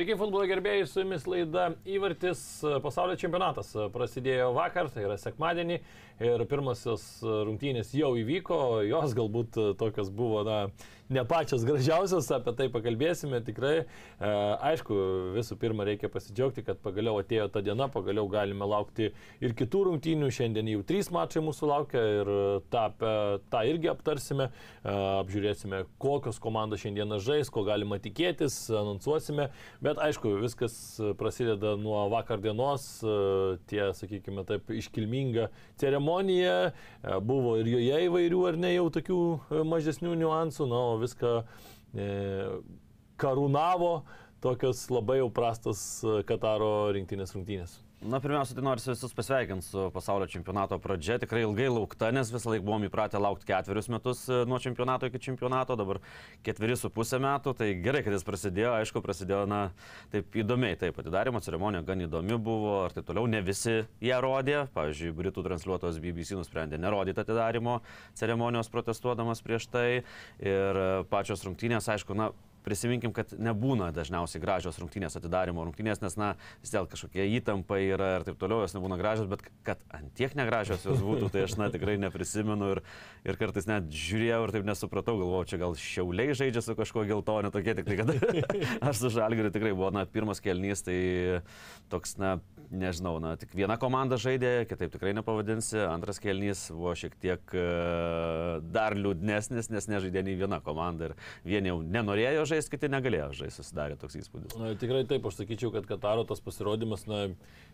[0.00, 2.40] Sveiki, futbolo gerbėjai, su jumis laida Įvartis
[2.80, 3.74] pasaulio čempionatas.
[3.92, 5.76] Prasidėjo vakar, tai yra sekmadienį
[6.24, 10.56] ir pirmasis rungtynės jau įvyko, jos galbūt tokios buvo, na,
[11.10, 13.72] ne pačios gražiausios, apie tai pakalbėsime tikrai.
[13.82, 14.30] E,
[14.70, 14.94] aišku,
[15.34, 19.10] visų pirma, reikia pasidžiaugti, kad pagaliau atėjo ta diena, pagaliau galime laukti
[19.42, 22.30] ir kitų rungtynių, šiandien jau trys mačai mūsų laukia ir
[22.70, 22.84] tą,
[23.50, 29.50] tą irgi aptarsime, e, apžiūrėsime, kokios komandos šiandieną žais, ko galima tikėtis, anonsuosime.
[29.82, 30.74] Bet aišku, viskas
[31.18, 32.86] prasideda nuo vakar dienos,
[33.70, 35.48] tie, sakykime, taip iškilminga
[35.80, 36.72] ceremonija,
[37.26, 39.20] buvo ir joje įvairių ar ne jau tokių
[39.72, 42.08] mažesnių niuansų, na, o viską e,
[43.20, 43.92] karūnavo
[44.40, 45.84] tokios labai jau prastos
[46.28, 47.80] Kataro rinktinės rungtynės.
[48.00, 51.18] Na, pirmiausia, tai noriu visus pasveikinti su pasaulio čempionato pradžia.
[51.20, 55.20] Tikrai ilgai laukta, nes visą laiką buvom įpratę laukti ketverius metus e, nuo čempionato iki
[55.20, 56.00] čempionato, dabar
[56.40, 57.52] ketveri su pusę metų.
[57.58, 59.60] Tai gerai, kad jis prasidėjo, aišku, prasidėjo, na,
[60.14, 64.62] taip įdomiai, taip, atidarimo ceremonija gan įdomi buvo, ar taip toliau, ne visi ją rodė.
[64.72, 67.82] Pavyzdžiui, Britų transliuotos BBC nusprendė nerodyti atidarimo
[68.16, 69.88] ceremonijos protestuodamas prieš tai.
[70.40, 72.32] Ir e, pačios rungtynės, aišku, na,
[72.64, 78.10] prisiminkim, kad nebūna dažniausiai gražios rungtynės atidarimo rungtynės, nes, na, vis dėl kažkokie įtampai yra
[78.18, 81.56] ir taip toliau, jos nebūna gražios, bet kad ant tiek negražios jos būtų, tai aš,
[81.60, 82.82] na, tikrai neprisimenu ir,
[83.26, 87.52] ir kartais net žiūrėjau ir taip nesupratau, galvojau, čia gal šiauliai žaidžia su kažkuo geltoniu,
[87.54, 88.14] tokie tik tai, kad
[88.90, 91.00] aš su žalgiriu tikrai buvo, na, pirmas kelnys, tai
[91.92, 92.38] toks, na,
[92.70, 98.60] nežinau, na, tik viena komanda žaidė, kitaip tikrai nepavadinsi, antras kelnys buvo šiek tiek uh,
[98.74, 103.60] dar liūdnesnis, nes nežaidė nei viena komanda ir vieni jau nenorėjo žaisti, kiti negalėjo žaisti,
[103.60, 104.56] susidarė toks įspūdis.
[104.60, 107.22] Na, tikrai taip, aš sakyčiau, kad Kataro tas pasirodymas, na,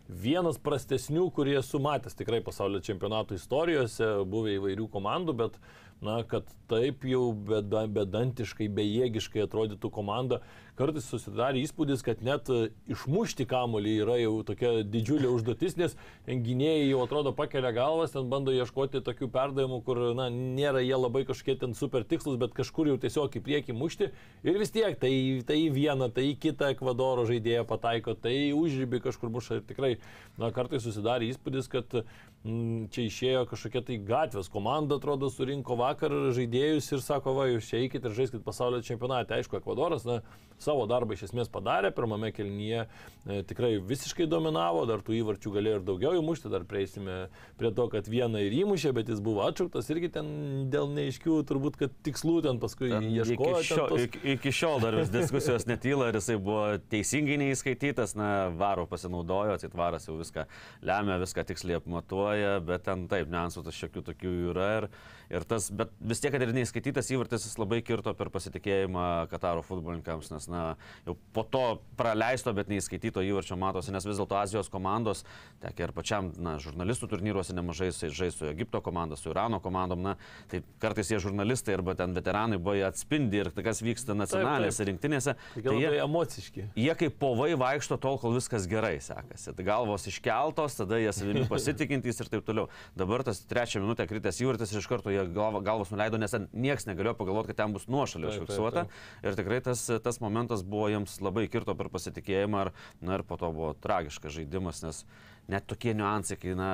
[0.07, 5.59] vienas prastesnių, kurie esu matęs tikrai pasaulio čempionato istorijose, buvo įvairių komandų, bet
[6.03, 10.41] na, kad taip jau bedantiškai, bejėgiškai atrodytų komanda,
[10.77, 15.95] kartais susidarė įspūdis, kad net e, išmušti kamolį yra jau tokia didžiulė užduotis, nes
[16.27, 21.25] gynėjai jau atrodo pakelia galvas, ten bando ieškoti tokių perdavimų, kur na, nėra jie labai
[21.27, 24.11] kažkokie ten super tikslus, bet kažkur jau tiesiog į priekį mušti
[24.47, 25.13] ir vis tiek tai,
[25.47, 29.93] tai vieną, tai kitą Ekvadoro žaidėją pataiko, tai užrybį kažkur muša ir tikrai
[30.37, 32.01] na, kartais susidarė įspūdis, kad
[32.47, 37.67] Mm, čia išėjo kažkokia tai gatvės komanda, atrodo, surinko vakar žaidėjus ir sako, va, jūs
[37.67, 39.35] čia eikit ir žaiskit pasaulio čempionate.
[39.35, 40.21] Aišku, Ekvadoras, na,
[40.67, 45.79] savo darbą iš esmės padarė, pirmame kelnyje e, tikrai visiškai dominavo, dar tų įvarčių galėjo
[45.79, 47.17] ir daugiau įmušti, dar prieisime
[47.59, 50.29] prie to, kad vieną ir įmušė, bet jis buvo atšauktas irgi ten
[50.73, 53.61] dėl neiškių, turbūt, kad tikslų ten paskui ten ieškojo.
[53.61, 54.05] Iki, šio, tos...
[54.07, 59.57] iki, iki šiol dar vis diskusijos netyla ir jisai buvo teisingai neįskaitytas, na, varo pasinaudojo,
[59.57, 60.47] atitvaras jau viską
[60.87, 64.67] lemia, viską tiksliai apmatuoja, bet ten taip, niuansų tas šiokių tokių yra.
[64.77, 64.89] Ir,
[65.33, 69.63] Ir tas, bet vis tiek, kad ir neįskaitytas įvartis, jis labai kirto per pasitikėjimą Kataro
[69.65, 70.61] futbolininkams, nes, na,
[71.07, 71.63] jau po to
[71.99, 75.25] praleisto, bet neįskaityto įvarčio matosi, nes vis dėlto Azijos komandos,
[75.63, 80.15] tiek ir pačiam, na, žurnalistų turnyruose nemažai žais su Egipto komanda, su Irano komandom, na,
[80.51, 85.35] tai kartais jie žurnalistai arba ten veteranai buvo atspindi ir kas vyksta nacionalinėse rinktinėse.
[85.55, 86.67] Tai, tai jie emociški.
[86.77, 89.51] Jie kaip povai vaikšto tol, kol viskas gerai sekasi.
[89.57, 92.71] Tai galvos iškeltos, tada jie savimi pasitikintys ir taip toliau.
[92.97, 97.15] Dabar tas trečią minutę kritęs įvartis iš karto jie galva, galvas nuleido, nes niekas negalėjo
[97.19, 98.87] pagalvoti, kad ten bus nuošalė užfiksuota.
[99.25, 103.39] Ir tikrai tas, tas momentas buvo jiems labai kirto per pasitikėjimą ir, na, ir po
[103.41, 105.03] to buvo tragiškas žaidimas, nes
[105.47, 106.71] net tokie niuansai, kai na,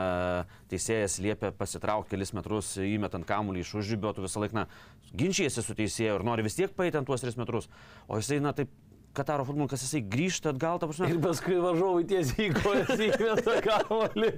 [0.71, 4.65] teisėjas liepia pasitraukti kelis metrus, įmetant kamuolį iš užžybio, tu visą laiką
[5.13, 7.69] ginčijasi su teisėju ir nori vis tiek paėti ant tuos tris metrus.
[8.09, 8.73] O jisai, na, taip
[9.13, 11.11] Kataro futbolininkas, jisai grįžta atgal, ta prasme.
[11.13, 14.31] Ir paskui varžovai tiesiai į kojas įmeta kamuolį.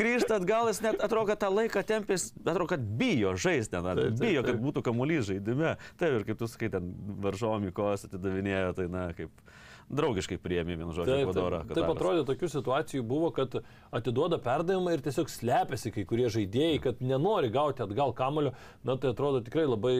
[0.00, 4.44] grįžta atgal, jis net atrodo, kad tą laiką tempės, atrodo, kad bijo žaisti, net, bijo,
[4.46, 5.74] kad būtų kamuolys žaidime.
[6.00, 6.88] Taip, ir kaip tu sakai, ten
[7.24, 9.30] varžovom į kojas atidavinėjo, tai na, kaip
[9.92, 11.62] draugiškai priėmė vienu žodžiu Ekvadorą.
[11.66, 13.58] Taip, taip atrodė, tokių situacijų buvo, kad
[13.94, 18.54] atiduoda perdavimą ir tiesiog slepiasi kai kurie žaidėjai, kad nenori gauti atgal kamulio.
[18.88, 19.96] Na tai atrodo tikrai labai,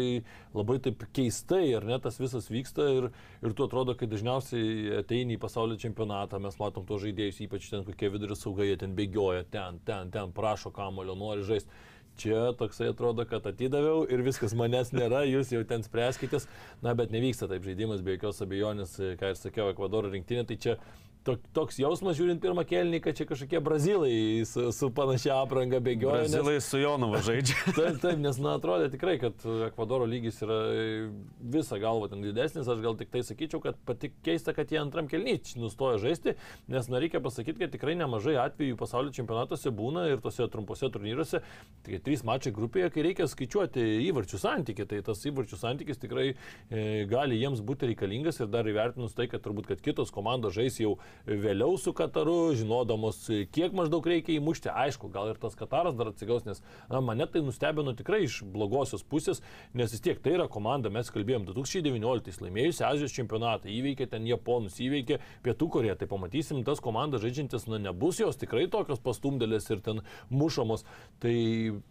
[0.56, 3.10] labai taip keistai, ar ne tas visas vyksta ir,
[3.44, 7.86] ir tu atrodo, kad dažniausiai ateini į pasaulio čempionatą, mes matom to žaidėjus, ypač ten
[7.88, 11.82] kokie vidurio saugai, jie ten bėgioja, ten, ten, ten, prašo kamulio, nori žaisti.
[12.20, 16.44] Čia toksai atrodo, kad atidaviau ir viskas manęs nėra, jūs jau ten spręskitės.
[16.84, 20.76] Na, bet nevyksta taip žaidimas, be jokios abejonės, ką ir sakiau, Ekvadoro rinktinė, tai čia
[21.24, 24.12] toks jausmas, žiūrint pirmą kelnį, kad čia kažkokie brazilai
[24.48, 26.24] su, su panašia apranga bėgioja.
[26.24, 26.66] Brazilai nes...
[26.66, 27.58] su Jonova žaidžia.
[27.78, 30.58] taip, taip, nes, na, atrodė tikrai, kad Ekvadoro lygis yra
[31.54, 32.66] visą galvą ten didesnis.
[32.66, 36.34] Aš gal tik tai sakyčiau, kad pati keista, kad jie antram kelnyčiui nustojo žaisti,
[36.72, 41.42] nes, na, reikia pasakyti, kad tikrai nemažai atvejų pasaulio čempionatuose būna ir tose trumpose turnyruose,
[41.86, 47.06] tai trys mačai grupėje, kai reikia skaičiuoti įvarčių santykį, tai tas įvarčių santykis tikrai e,
[47.10, 50.96] gali jiems būti reikalingas ir dar įvertinus tai, kad turbūt, kad kitos komandos žais jau
[51.26, 53.20] vėliau su Kataru, žinodamos,
[53.54, 54.70] kiek maždaug reikia įmušti.
[54.72, 59.04] Aišku, gal ir tas Kataras dar atsigaus, nes na, mane tai nustebino tikrai iš blogosios
[59.06, 59.42] pusės,
[59.74, 64.80] nes vis tiek tai yra komanda, mes kalbėjom 2019 laimėjusi Azijos čempionatą, įveikė ten Japonus,
[64.82, 65.96] įveikė Pietų Koreją.
[66.00, 70.86] Tai pamatysim, tas komandas žaidžiantis, na nebus jos tikrai tokios pastumdėlės ir ten mušamos.
[71.22, 71.36] Tai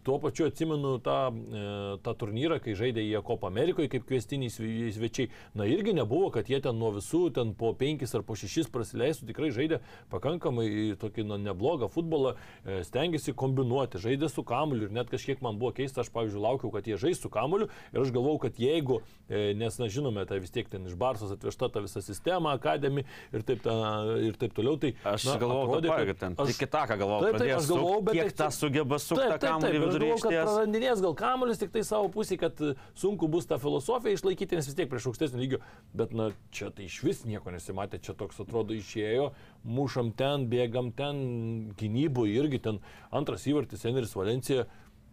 [0.04, 1.64] tuo pačiu atsimenu tą, e,
[2.04, 4.52] tą turnyrą, kai žaidė jie Kopa Amerikoje kaip kvestiniai
[4.92, 5.30] svečiai.
[5.56, 9.11] Na irgi nebuvo, kad jie ten nuo visų ten po penkis ar po šešis prasileistų
[9.12, 9.78] Messi tikrai žaidė
[10.12, 10.66] pakankamai
[11.00, 15.74] tokį nu, neblogą futbolą, e, stengiasi kombinuoti, žaidė su kamuliu ir net kažkiek man buvo
[15.76, 19.52] keista, aš pavyzdžiui laukiau, kad jie žais su kamuliu ir aš galvau, kad jeigu, e,
[19.58, 23.44] nes na žinome, tai vis tiek ten iš Barsos atvežta ta visa sistema, akademi ir
[23.44, 23.74] taip, ta,
[24.22, 24.78] ir taip toliau.
[24.80, 27.68] Tai, aš na, galvojau, atrodė, kad, kad ten aš, kitą, ką galvojau, taip, taip, aš
[27.68, 30.08] galvojau, bet kiek tą sugeba sukti kamuolį vidurį.
[30.16, 32.64] Aš galvojau, kad prarandinės gal kamuolis tik tai savo pusį, kad
[33.04, 35.62] sunku bus tą filosofiją išlaikyti, nes vis tiek prieš aukštesnį lygį,
[36.00, 39.32] bet na čia tai iš vis nieko nesimatė, čia toks atrodo išėjo išėjo,
[39.64, 42.80] mušam ten, bėgam ten, gynyboje irgi ten.
[43.10, 44.66] Antras įvartis, Eneris Valencija,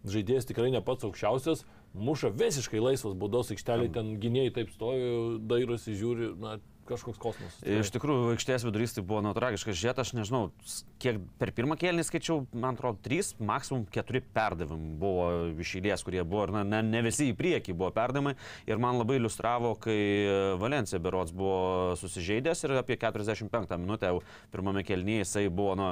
[0.06, 5.97] žaidėjas tikrai ne pats aukščiausias, muša visiškai laisvas būdos aikštelė, ten gynėjai taip stovi, dairosi,
[5.97, 6.59] žiūri, na,
[6.89, 7.57] kažkoks kosmosas.
[7.62, 7.77] Tai.
[7.83, 10.50] Iš tikrųjų, aikštės vidurys tai buvo nu, tragiškas žiet, aš nežinau,
[11.01, 15.27] kiek per pirmą kėlinį skaičiau, man atrodo, trys, maksimum keturi perdavimai buvo
[15.62, 18.36] iš eilės, kurie buvo, ir na, ne, ne visi į priekį buvo perdavimai.
[18.69, 20.00] Ir man labai iliustravo, kai
[20.62, 25.92] Valencija Berots buvo susižeidęs ir apie 45 minutę jau pirmame kėlinyje jisai buvo, na,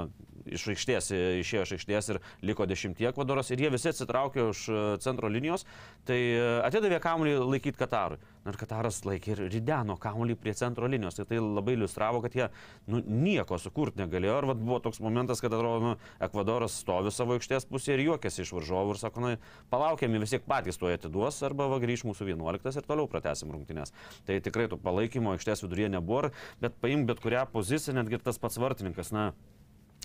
[0.55, 1.11] iš aikštės,
[1.43, 4.63] išėjo iš aikštės ir liko dešimtie Ekvadoras ir jie visi atsitraukė už
[5.03, 5.67] centro linijos,
[6.07, 6.19] tai
[6.67, 8.19] atidavė kamuolį laikyti Katarui.
[8.47, 11.17] Ir Kataras laikė ir rideno kamuolį prie centro linijos.
[11.17, 12.45] Tai tai labai iliustravo, kad jie
[12.87, 14.37] nu, nieko sukurti negalėjo.
[14.39, 18.53] Ir buvo toks momentas, kad atrodo, nu, Ekvadoras stovi savo aikštės pusėje ir juokiasi iš
[18.55, 19.33] varžovų ir sako, na,
[19.73, 23.91] palaukiami vis tiek patys to atiduos arba va, grįž mūsų 11 ir toliau pratesim rungtynės.
[24.29, 26.31] Tai tikrai to palaikymo aikštės viduryje nebuvo,
[26.63, 29.33] bet paim bet kurią poziciją, netgi tas pats vartininkas, na,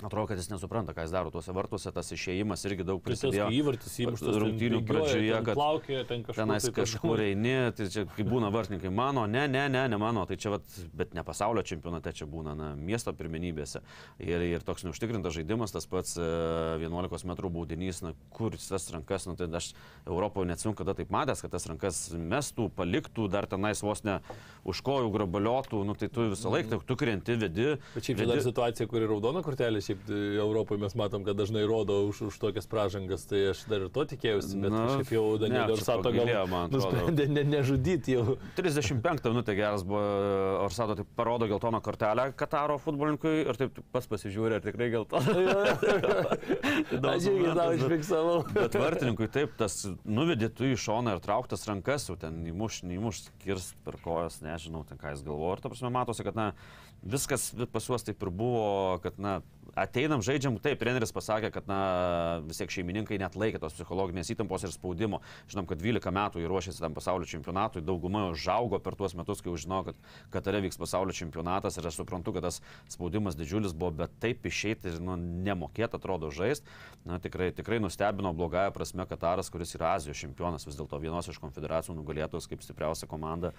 [0.02, 3.44] Atrodo, kad jis nesupranta, ką jis daro tuose vartuose, tas išėjimas irgi daug prisidėjo.
[3.46, 8.26] Tas įvartis įmuštas rungtynių pradžioje, kad plaukė, ten tenais tai kažkur eini, tai čia kaip
[8.26, 12.14] būna vartininkai, mano, ne, ne, ne, ne mano, tai čia, vat, bet ne pasaulio čempionate
[12.18, 13.82] čia būna, na, miesto pirmenybėse.
[14.26, 19.28] Ir, ir toks neužtikrintas žaidimas, tas pats 11 e, m baudinys, na, kur tas rankas,
[19.30, 19.70] na, tai aš
[20.08, 24.18] Europoje neatsimenu, kada taip matęs, kad tas rankas mestų, paliktų, dar tenais vos ne
[24.66, 27.70] už kojų grabaliotų, nu, tai tu visą laiką, tu krenti, vedi.
[27.94, 28.42] Bet šiaip vedi...
[28.48, 32.38] situacija, kur yra raudona kortelė šiaip e, Europoje mes matom, kad dažnai rodo už, už
[32.38, 36.30] tokias pražangas, tai aš dar ir to tikėjausi, bet Na, kažkaip jau Danielio Orsato gal
[36.72, 38.36] nusprendė ne, nežudyti jau.
[38.56, 40.02] 35 minutė geras buvo,
[40.64, 45.36] Orsato taip parodo geltoną kortelę Kataro futbolininkui ir taip pats pasižiūrė, ar tikrai geltoną.
[47.12, 48.38] aš irgi tą užfiksavau.
[48.56, 53.26] bet vartininkui taip, tas nuvedė tu į šoną ir trauktas rankas, jau ten įmuš, neįmuš,
[53.44, 55.58] kirst per kojas, nežinau, ten ką jis galvoja.
[55.58, 56.52] Ir ta prasme matosi, kad na,
[57.02, 59.40] viskas pas juos taip ir buvo, kad na,
[59.78, 61.78] ateinam, žaidžiam, taip, treneris pasakė, kad na,
[62.46, 65.22] vis tiek šeimininkai net laikė tos psichologinės įtampos ir spaudimo.
[65.50, 69.54] Žinom, kad 12 metų jį ruošėsi tam pasaulio čempionatui, dauguma užaugo per tuos metus, kai
[69.56, 69.98] žinau, kad
[70.34, 72.60] Katare vyks pasaulio čempionatas ir aš suprantu, kad tas
[72.92, 76.68] spaudimas didžiulis buvo, bet taip išeiti ir nu, nemokėti atrodo žaisti,
[77.08, 81.40] na, tikrai, tikrai nustebino blogąją prasme Kataras, kuris yra Azijos čempionas, vis dėlto vienos iš
[81.42, 83.52] konfederacijų nugalėtos kaip stipriausia komanda.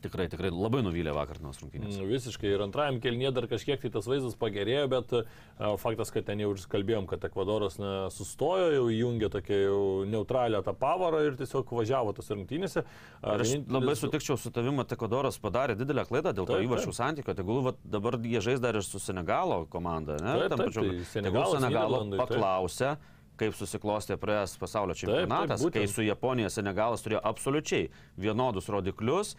[0.00, 1.98] Tikrai, tikrai labai nuvylė vakar nuo rungtynės.
[1.98, 6.24] Mm, visiškai ir antrajam kelnie dar kažkiek tai tas vaizdas pagerėjo, bet uh, faktas, kad
[6.28, 11.20] ten jau ir kalbėjom, kad Ekvadoras na, sustojo, jau įjungė tokią jau neutralią tą pavarą
[11.28, 12.86] ir tiesiog važiavo tos rungtynėse.
[13.20, 17.36] Ar aš labai sutikčiau su tavimi, kad Ekvadoras padarė didelę klaidą dėl to įvažių santykio.
[17.36, 20.36] Tegul dabar jie žais dar ir su Senegalo komanda, ne?
[20.46, 22.94] Taip, taip, pačiu, tai Senegalas, Senegalo paklausė.
[22.96, 27.88] Taip kaip susiklostė praėjęs pasaulio čempionatas, taip, taip, kai su Japonija Senegalas turėjo absoliučiai
[28.20, 29.34] vienodus rodiklius,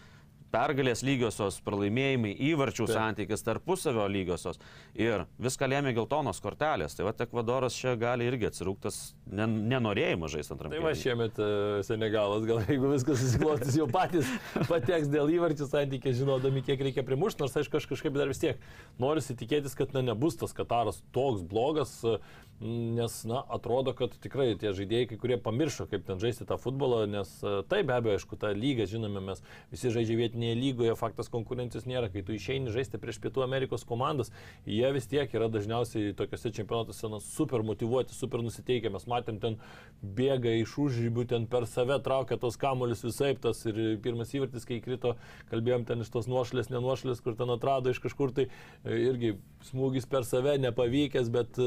[0.51, 2.95] pergalės lygiosios, pralaimėjimai, įvarčių Taip.
[2.97, 4.59] santykis, tarpusavio lygiosios.
[4.99, 6.97] Ir viską lėmė geltonos kortelės.
[6.97, 8.99] Tai va, Ekvadoras čia gali irgi atsirūktas
[9.31, 10.75] nenorėjimas žaisti antrame.
[10.75, 14.29] Tai va, šiemet uh, Senegalas, gal jeigu viskas susiklostys, jau patys
[14.71, 18.61] pateks dėl įvarčių santykį, žinodami, kiek reikia primušti, nors aišku, kažkaip dar vis tiek
[19.01, 21.99] norisi tikėtis, kad na, nebus tas Kataras toks blogas.
[22.03, 22.19] Uh,
[22.61, 27.07] nes, na, atrodo, kad tikrai tie žaidėjai, kai kurie pamiršo, kaip ten žaisti tą futbolą,
[27.09, 27.31] nes
[27.71, 29.41] tai be abejo, aišku, tą lygą žinome, mes
[29.73, 33.85] visi žaidžia vietinių vietinėje lygoje faktas konkurencijos nėra, kai tu išeini žaisti prieš Pietų Amerikos
[33.85, 34.31] komandas,
[34.65, 38.89] jie vis tiek yra dažniausiai tokiuose čempionatuose na, super motivuoti, super nusiteikę.
[38.91, 39.57] Mes matėm ten
[40.01, 44.81] bėga iš užžybių, ten per save traukia tos kamuolius visai tas ir pirmas įvartis, kai
[44.81, 45.15] krito,
[45.51, 49.35] kalbėjom ten iš tos nuošlės, nenuošlės, kur ten atrado iš kažkur, tai e, irgi
[49.67, 51.59] smūgis per save nepavykęs, bet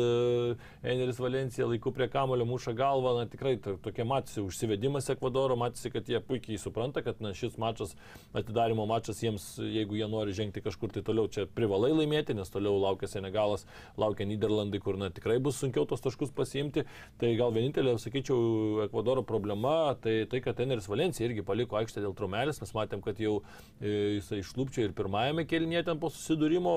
[0.82, 6.08] Eneris Valencija laiku prie kamulio muša galvą, na tikrai tokia matėsi užsivedimas Ekvadoro, matėsi, kad
[6.10, 7.94] jie puikiai supranta, kad na, šis mačas,
[8.34, 12.80] atidarimo mačas jiems, jeigu jie nori žengti kažkur tai toliau, čia privalai laimėti, nes toliau
[12.82, 13.66] laukia Senegalas,
[14.00, 16.86] laukia Niderlandai, kur na, tikrai bus sunkiau tos taškus pasiimti.
[17.20, 22.14] Tai gal vienintelė, sakyčiau, Ekvadoro problema, tai tai, kad Eneris Valencija irgi paliko aikštę dėl
[22.16, 23.38] trumelės, mes matėm, kad jau
[23.80, 26.74] e, jisai išlūpčia ir pirmajame kelnyje ten po susidūrimo,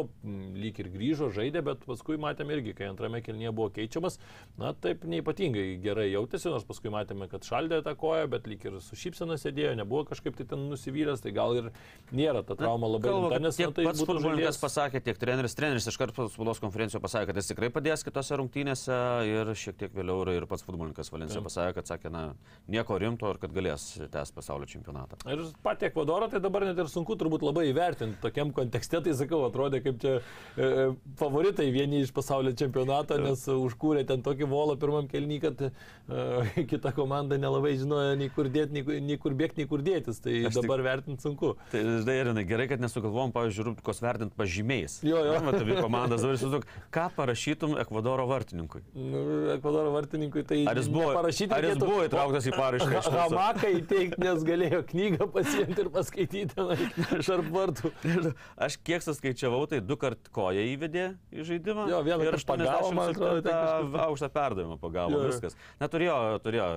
[0.58, 4.20] lyg ir grįžo, žaidė, bet paskui matėm irgi, kai antrame kelnyje buvo keičiamas,
[4.60, 8.80] na taip neipatingai gerai jautėsi, nors paskui matėme, kad šaldė tą koją, bet lyg ir
[8.84, 11.70] su šypsena sėdėjo, nebuvo kažkaip tai ten nusivylęs, tai gal ir
[12.12, 16.00] nėra ta trauma labai rimta, nes tiek tai pats futbolininkas pasakė, tiek treneris, treneris iš
[16.00, 20.48] karto spaudos konferencijoje pasakė, kad jis tikrai padės kitose rungtynėse ir šiek tiek vėliau ir
[20.50, 22.24] pats futbolininkas Valencija pasakė, kad sakė, na,
[22.72, 25.20] nieko rimto ir kad galės tęs pasaulio čempionatą.
[25.32, 29.44] Ir patį Ekvadorą tai dabar net ir sunku turbūt labai įvertinti tokiam kontekste, tai sakau,
[29.48, 30.70] atrodė kaip čia e,
[31.20, 36.94] favoritai vieni iš pasaulio čempionato, nes užkūrė ten tokį volą pirmam kelnį, kad uh, kita
[36.96, 40.22] komanda nelabai žinojo nei kur dėti, nei, nei kur bėgti, nei kur dėtis.
[40.24, 40.88] Tai Aš dabar tik...
[40.90, 41.54] vertinti sunku.
[41.72, 45.00] Tai žinai, Irinai, gerai, kad nesugalvom, pavyzdžiui, rūpikos vertinti pažymiais.
[45.08, 45.38] Jo, jo.
[45.48, 48.84] Matau, komandas dabar įsivaizduok, ką parašytum Ekvadoro vartininkui?
[48.98, 49.24] Nu,
[49.56, 50.62] Ekvadoro vartininkui tai...
[50.70, 53.04] Ar jis buvo, parašyti, ar jis buvo įtrauktas į paraišką?
[53.18, 56.68] Hamaką įteikti, nes galėjo knygą pasiimti ir paskaityti
[57.28, 57.94] šarpvartų.
[58.68, 60.87] Aš kiek suskaičiavau, tai du kart koją įvedė
[61.34, 61.88] į žaidimą.
[61.92, 63.56] Jo, vieną ir 80 tai
[64.06, 65.32] aukštą perdavimą pagavo, jo.
[65.32, 65.58] viskas.
[65.82, 66.68] Na, turėjo,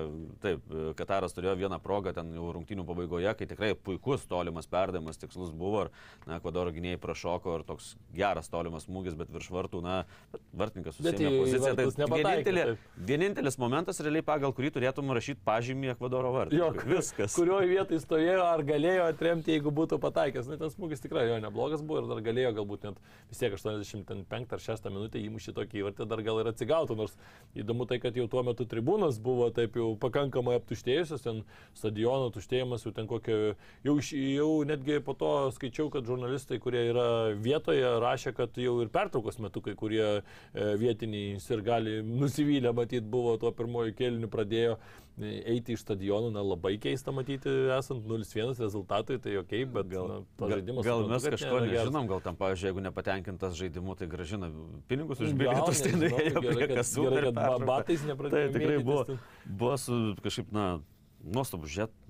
[0.42, 0.64] taip,
[0.98, 5.86] Kataras turėjo vieną progą ten jau rungtynių pabaigoje, kai tikrai puikus tolimas perdavimas, tikslus buvo,
[5.86, 5.92] ir,
[6.26, 10.00] na, Ekvadoro gynėjai prašoko ir toks geras tolimas smūgis, bet virš vartų, na,
[10.56, 11.74] vartininkas susėmė poziciją.
[11.78, 12.66] Tai vienintelė,
[13.10, 16.56] vienintelis momentas, realiai pagal kurį turėtum rašyti pažymį Ekvadoro vardą.
[16.56, 17.34] Jo, viskas.
[17.38, 20.50] Kurioje vietoje stovėjo, ar galėjo atremti, jeigu būtų pataikęs.
[20.50, 23.00] Na, tas smūgis tikrai jo neblogas buvo ir dar galėjo galbūt net
[23.30, 23.56] vis tiek
[24.04, 27.16] 85 ar 6 minutę įmušti tokį įvartį, dar gal ir atsigautų, nors
[27.58, 31.42] įdomu tai, kad jau tuo metu tribūnos buvo taip jau pakankamai aptuštėjusios, ten
[31.78, 33.54] stadiono tuštėjimas jau ten kokia,
[33.86, 38.92] jau, jau netgi po to skaičiau, kad žurnalistai, kurie yra vietoje, rašė, kad jau ir
[38.92, 40.22] pertraukos metu kai kurie e,
[40.80, 44.78] vietiniai ir gali nusivylę, matyt, buvo tuo pirmoju kėliniu pradėjo
[45.18, 50.18] eiti iš stadionų, na labai keista matyti, esant 0-1 rezultatui, tai ok, bet gal, na,
[50.40, 54.52] gal, žaidimas, gal mes kažko nežinom, gal tam, pavyzdžiui, jeigu nepatenkintas žaidimu, tai gražina
[54.90, 57.08] pinigus už bilietus, tai nuėjo prie kasų.
[57.08, 58.52] Gerai, kad batais nepradėjo.
[58.52, 60.68] Tai tikrai buvo, buvo su kažkaip, na,
[61.20, 62.09] nuostabu žiūrėti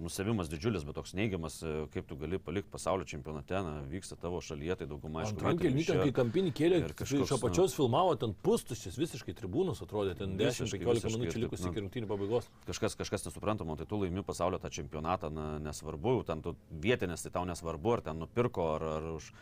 [0.00, 4.40] nusivylimas didžiulis, bet toks neigiamas, e, kaip tu gali palikti pasaulio čempionate, na, vyksta tavo
[4.44, 5.38] šalyje, tai dauguma aišku.
[5.38, 10.16] Antram kelnytė, kai kampinį kėlė ir kažkas iš apačios filmavo, ten pustuščias, visiškai tribūnos atrodė,
[10.18, 12.50] ten 10-15 minučių likus iki rungtynių pabaigos.
[12.68, 17.34] Kažkas, kažkas nesuprantama, tai tu laimi pasaulio tą čempionatą, na, nesvarbu, ten tu vietinės, tai
[17.38, 19.32] tau nesvarbu, ar ten nupirko, ar, ar už už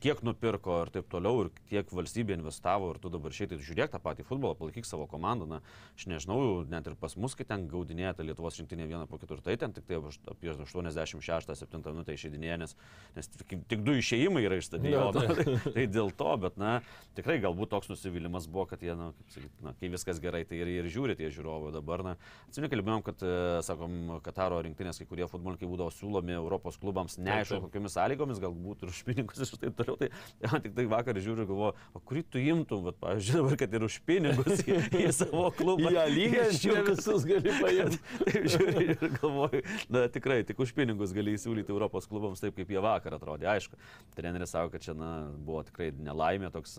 [0.00, 4.00] kiek nupirko ir taip toliau, ir kiek valstybė investavo, ir tu dabar šitai žiūrėk tą
[4.02, 5.48] patį futbolą, palaikyk savo komandą.
[5.50, 5.60] Na,
[5.96, 9.42] aš nežinau, net ir pas mus, kai ten gaudinėja ta Lietuvos rinktinė vieną po kitur,
[9.44, 9.98] tai ten tik tai
[10.32, 12.76] apie 86-7 minutę išeidinėja, nes,
[13.16, 15.24] nes tik, tik du išėjimai yra iš stadiono.
[15.36, 16.78] Tai, tai dėl to, bet na,
[17.16, 20.70] tikrai galbūt toks nusivylimas buvo, kad jie, na, sakyt, na kai viskas gerai, tai ir,
[20.78, 22.02] ir žiūri tie žiūrovai dabar.
[22.06, 22.14] Na,
[22.48, 27.66] atsimenu, kalbėjom, kad, e, sakom, Kataro rinktinės kai kurie futbolininkai būdavo siūlomi Europos klubams, neaišku,
[27.66, 29.98] kokiamis sąlygomis, galbūt ir už pinigus iš taip toliau.
[30.00, 30.10] Tai
[30.52, 33.76] man tik tai vakar žiūriu ir galvoju, o kurį tu imtum, vat, pavyzdžiui, dabar, kad
[33.78, 35.92] ir už pinigus į, į savo klubą.
[35.94, 38.00] Ja, lygiai aš jau visus gali paimti.
[38.26, 42.72] taip žiūriu ir galvoju, na tikrai, tik už pinigus gali įsiūlyti Europos klubams taip, kaip
[42.72, 43.50] jie vakar atrodė.
[43.56, 43.78] Aišku,
[44.16, 46.78] treneris savo, kad čia na, buvo tikrai nelaimė toks.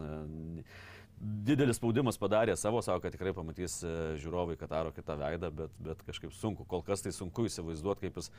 [1.17, 6.03] Didelis spaudimas padarė savo, savo, kad tikrai pamatys e, žiūrovai Kataro kitą veidą, bet, bet
[6.05, 8.29] kažkaip sunku, kol kas tai sunku įsivaizduoti, kaip jis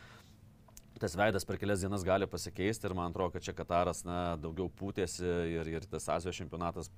[1.01, 4.69] tas veidas per kelias dienas gali pasikeisti ir man atrodo, kad čia Kataras na, daugiau
[4.81, 5.25] pūtėsi
[5.55, 6.91] ir, ir tas Azijos čempionatas,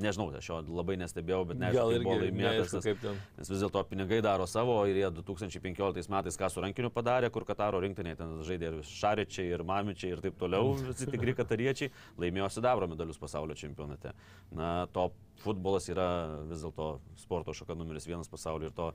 [0.00, 2.74] nežinau, aš jo labai nestebėjau, bet nežinau, kaip buvo laimėtas.
[2.78, 7.30] Neaišku, nes vis dėlto pinigai daro savo ir jie 2015 metais ką su rankiniu padarė,
[7.34, 11.92] kur Kataro rinktinė ten žaidė ir Šaričiai, ir Mamičiai ir taip toliau, visi tikri katariečiai,
[12.22, 14.14] laimėjo sidabro medalius pasaulio čempionate.
[14.56, 16.06] Na, top futbolas yra
[16.48, 18.90] vis dėlto sporto šaka numeris vienas pasaulyje ir to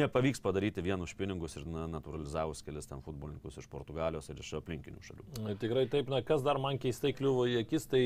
[0.00, 4.54] nepavyks padaryti vien už pinigus ir na, naturalizavus kelias ten futbolininkus iš Portugalijos ir iš
[4.58, 5.26] aplinkinių šalių.
[5.62, 8.02] Tikrai taip, na kas dar man keistai kliuvo į akis, tai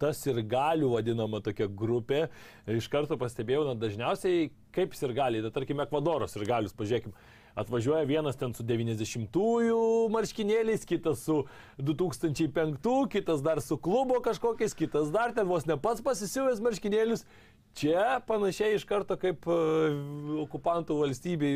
[0.00, 2.24] tas ir galių vadinama tokia grupė.
[2.70, 7.14] Iš karto pastebėjau, na dažniausiai kaip ir gali, tai tarkime, Ekvadoros ir galius, pažiūrėkime
[7.58, 9.80] atvažiuoja vienas ten su 90-ųjų
[10.14, 11.42] marškinėliais, kitas su
[11.82, 17.26] 2005, kitas dar su klubo kažkokiais, kitas dar ten vos ne pats pasisiūvęs marškinėlius.
[17.74, 19.56] Čia panašiai iš karto kaip e,
[20.42, 21.52] okupantų valstybei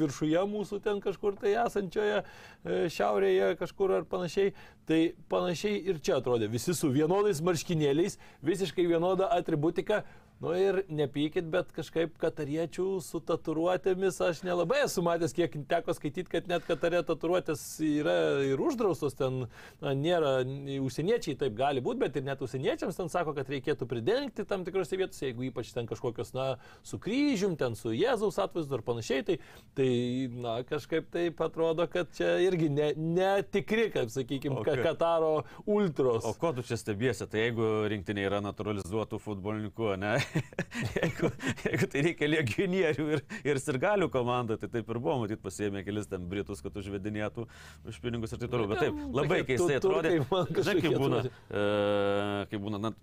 [0.00, 4.54] viršuje mūsų ten kažkur tai esančioje e, šiaurėje kažkur ar panašiai.
[4.88, 5.00] Tai
[5.30, 6.48] panašiai ir čia atrodė.
[6.50, 10.00] Visi su vienodais marškinėliais, visiškai vienoda atributika.
[10.40, 16.30] Nu ir nepykit, bet kažkaip katariečių su tatuiruotėmis aš nelabai esu matęs, kiek teko skaityti,
[16.32, 18.14] kad net katarė tatuiruotės yra
[18.48, 19.42] ir uždraustos, ten
[19.84, 20.38] na, nėra,
[20.80, 24.96] užsieniečiai taip gali būti, bet ir net užsieniečiams ten sako, kad reikėtų pridengti tam tikrose
[24.96, 26.48] vietose, jeigu ypač ten kažkokios, na,
[26.88, 29.38] su kryžium, ten su Jėzaus atvaizdu ar panašiai, tai,
[29.76, 29.90] tai
[30.40, 34.80] na, kažkaip taip atrodo, kad čia irgi netikri, ne kaip sakykime, okay.
[34.88, 36.24] Kataro ultros.
[36.24, 40.16] O ko tu čia stebėsi, tai jeigu rinktinė yra naturalizuotų futbolininkų, ne?
[40.98, 41.30] jeigu,
[41.64, 46.10] jeigu tai reikia legionierių ir, ir sirgalių komanda, tai taip ir buvo, matyt, pasėmė kelis
[46.10, 47.46] ten britus, kad užvedinėtų
[47.90, 48.70] už pinigus ir taip toliau.
[48.70, 50.16] Bet taip, labai keistai atrodė.
[50.60, 51.64] Žinai, kaip būna, e,
[52.52, 52.94] kaip būna na,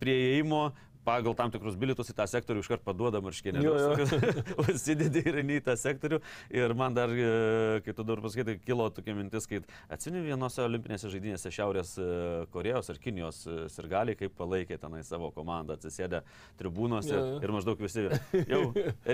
[0.00, 0.62] prie įėjimo
[1.06, 4.14] pagal tam tikrus bilietus į tą sektorių iškart paduoda marškinėlius.
[4.64, 6.18] Užsidedi ir į tą sektorių.
[6.54, 11.10] Ir man dar, e, kai tu dar pasakai, kilo tokia mintis, kad atsimeni vienose olimpinėse
[11.12, 12.08] žaidynėse Šiaurės e,
[12.54, 16.22] Korejos ar Kinijos e, sirgaliai, kaip palaikė tenai savo komandą, atsisėdę
[16.60, 17.40] tribūnose jo, jo.
[17.46, 18.06] ir maždaug visi
[18.52, 18.62] jau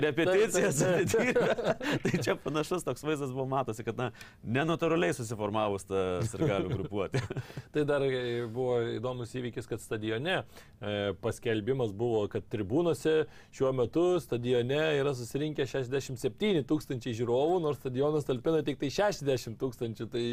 [0.07, 0.81] repeticijas.
[2.03, 4.09] tai čia panašus toks vaizdas buvo matosi, kad na,
[4.43, 7.21] nenatūraliai susiformavus tą sirgalių grupuotę.
[7.75, 8.05] tai dar
[8.53, 10.41] buvo įdomus įvykis, kad stadione
[11.23, 18.25] paskelbimas skelbimas buvo, kad tribūnose šiuo metu stadione yra susirinkę 67 tūkstančiai žiūrovų, nors stadionas
[18.25, 20.07] talpina tik tai 60 tūkstančių.
[20.13, 20.23] Tai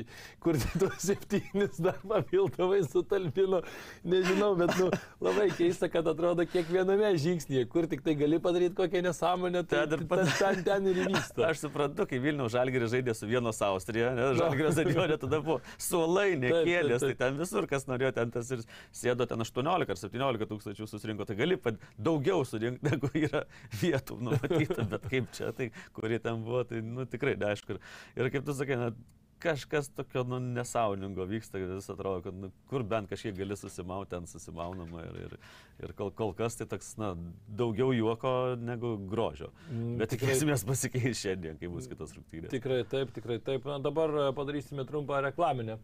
[0.41, 3.63] kur tuos septynis dar papildomai sutalpino,
[4.05, 4.91] nežinau, bet nu,
[5.21, 10.07] labai keista, kad atrodo kiekviename žingsnėje, kur tik tai gali padaryti kokią nesąmonę, tai ten,
[10.07, 11.51] ten, ten, ten ir įvyksta.
[11.51, 17.05] Aš suprantu, kai Vilniaus Žalgiris žaidė su vienos Austrija, Žalgiris stadione tada buvo suolai, nekėlės,
[17.05, 18.65] tai ten visur, kas norėjo, ten tas ir
[18.95, 21.27] sėdo ten 18 ar 17 tūkstančių susirinko.
[21.29, 21.61] Tai gali
[21.99, 23.47] daugiau surinkti, negu yra
[23.81, 27.77] vietų numatyta, bet kaip čia, tai kuri ten buvo, tai nu, tikrai neaišku.
[27.77, 27.83] Ir,
[28.21, 28.93] ir kaip tu sakai, na,
[29.41, 34.27] kažkas tokio nu, nesauningo vyksta, vis atrodo, kad nu, kur bent kažkiek gali susimauti, ten
[34.29, 35.37] susimaunama ir, ir,
[35.85, 37.15] ir kol, kol kas tai toks, na,
[37.61, 39.51] daugiau juoko negu grožio.
[39.71, 42.53] Mm, Bet tikėsimės pasikeis šiandien, kai bus kitos rungtynės.
[42.53, 43.65] Tikrai taip, tikrai taip.
[43.69, 45.81] Na, dabar padarysime trumpą reklaminę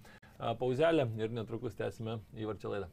[0.61, 2.93] pauzelę ir netrukus tęsime įvarčią laidą.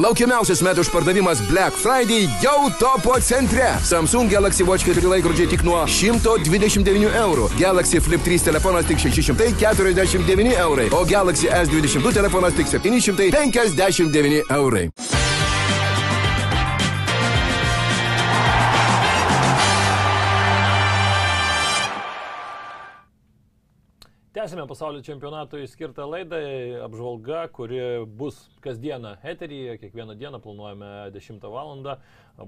[0.00, 3.66] Laukiamiausias metų išpardavimas Black Friday jau topo centre.
[3.84, 7.50] Samsung Galaxy Watch 4 laikrodžiai tik nuo 129 eurų.
[7.60, 10.88] Galaxy Flip 3 telefonas tik 649 eurai.
[10.96, 14.88] O Galaxy S22 telefonas tik 759 eurai.
[24.40, 26.38] Tęsime pasaulio čempionatui skirtą laidą,
[26.86, 31.98] apžvalga, kuri bus kasdieną eteryje, kiekvieną dieną planuojame 10 val.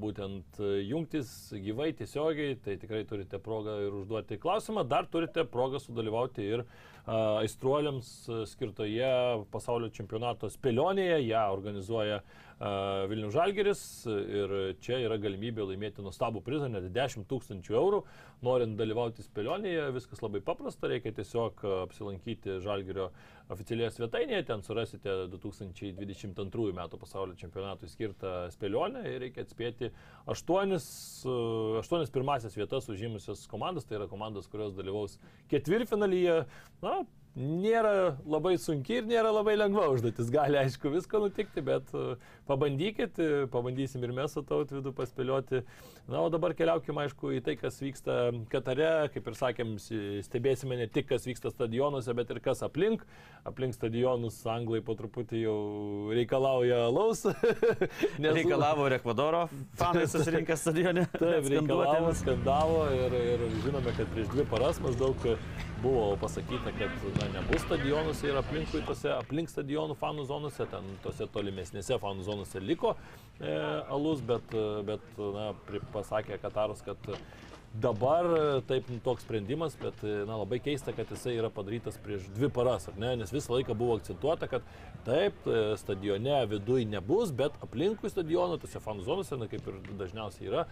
[0.01, 0.57] būtent
[0.89, 6.65] jungtis gyvai tiesiogiai, tai tikrai turite progą ir užduoti klausimą, dar turite progą sudalyvauti ir
[7.13, 8.09] aistruoliams
[8.47, 12.23] skirtoje pasaulio čempionato spėlionėje, ją organizuoja
[12.63, 14.53] Vilnių Žalgeris ir
[14.85, 18.03] čia yra galimybė laimėti nuostabų prizą, net 10 tūkstančių eurų.
[18.47, 23.09] Norint dalyvauti spėlionėje, viskas labai paprasta, reikia tiesiog apsilankyti Žalgerio
[23.51, 29.91] oficialioje svetainėje, ten surasite 2022 metų pasaulio čempionatui skirtą spėlionę ir reikia atspėti
[30.31, 30.77] 8,
[31.83, 35.19] 8 pirmasias vietas užimusios komandas, tai yra komandos, kurios dalyvaus
[35.51, 36.45] ketvirtfinalyje.
[36.85, 37.01] Na,
[37.37, 40.29] nėra labai sunki ir nėra labai lengva užduotis.
[40.33, 42.17] Gali, aišku, visko nutikti, bet e,
[42.49, 45.63] pabandykit, e, pabandysim ir mes su tautvidu paspėlioti.
[46.11, 48.19] Na, o dabar keliaukime, aišku, į tai, kas vyksta
[48.53, 49.09] Katare.
[49.15, 49.75] Kaip ir sakėm,
[50.27, 53.07] stebėsime ne tik, kas vyksta stadionuose, bet ir kas aplink.
[53.49, 55.59] Aplink stadionus anglai po truputį jau
[56.13, 57.25] reikalauja laus.
[58.23, 58.33] Nes...
[58.43, 59.47] Reikalavo ir Ekvadoro
[59.79, 61.09] fanai susirinkę stadione.
[61.17, 65.31] Taip, reikalavo, skandavo ir, ir žinome, kad prieš dvi paras maždaug
[65.83, 71.27] buvo pasakyta, kad na, nebus stadionuose ir aplinkui tose, aplink stadionų fanų zonose, ten tose
[71.35, 73.55] tolimesnėse fanų zonose liko e,
[73.91, 74.55] alus, bet,
[74.89, 75.51] bet na,
[75.95, 77.13] pasakė Kataras, kad
[77.73, 78.27] Dabar
[78.69, 82.99] taip toks sprendimas, bet na, labai keista, kad jisai yra padarytas prieš dvi paras, ar
[83.01, 83.15] ne?
[83.17, 84.67] Nes visą laiką buvo akcentuota, kad
[85.07, 85.39] taip,
[85.81, 90.67] stadione viduje nebus, bet aplinkui stadioną, tose fanų zonose, na, kaip ir dažniausiai yra,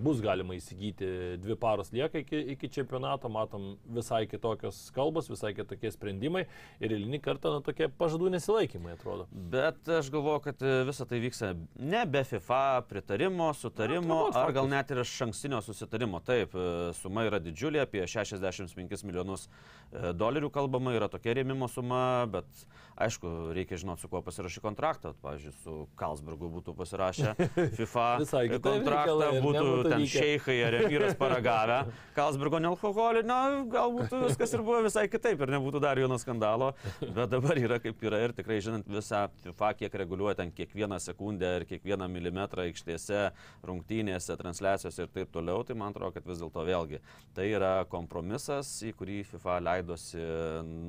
[0.00, 1.08] bus galima įsigyti.
[1.42, 6.46] Dvi paros lieka iki, iki čempionato, matom visai kitokios kalbos, visai kitokie sprendimai
[6.80, 9.28] ir eilinį kartą na, tokie pažadų nesilaikymai atrodo.
[9.52, 14.70] Bet aš galvoju, kad visa tai vyksta ne be FIFA pritarimo, sutarimo, na, ar gal
[14.70, 16.22] net ir iš ankstinio susitarimo.
[16.24, 22.02] Taip, e, suma yra didžiulė, apie 65 milijonus e, dolerių kalbama, yra tokia rėmimo suma,
[22.32, 22.66] bet
[22.98, 25.12] aišku, reikia žinoti, su kuo pasirašy kontraktą.
[25.22, 27.34] Pavyzdžiui, su Kalsbergu būtų pasirašę
[27.76, 28.06] FIFA
[28.68, 31.78] kontraktą, būtų ten šeikai ar vyras paragavę.
[32.18, 37.30] Kalsbergo nealkoholį, na, galbūt viskas ir buvo visai kitaip ir nebūtų dar vieno skandalo, bet
[37.32, 41.66] dabar yra kaip yra ir tikrai žinant visą FIFA, kiek reguliuoja ten kiekvieną sekundę ir
[41.70, 43.28] kiekvieną milimetrą aikštėse,
[43.68, 47.02] rungtynėse, transliacijose ir taip toliau, tai man atrodo, kad vis dėlto vėlgi
[47.36, 50.24] tai yra kompromisas, į kurį FIFA leidosi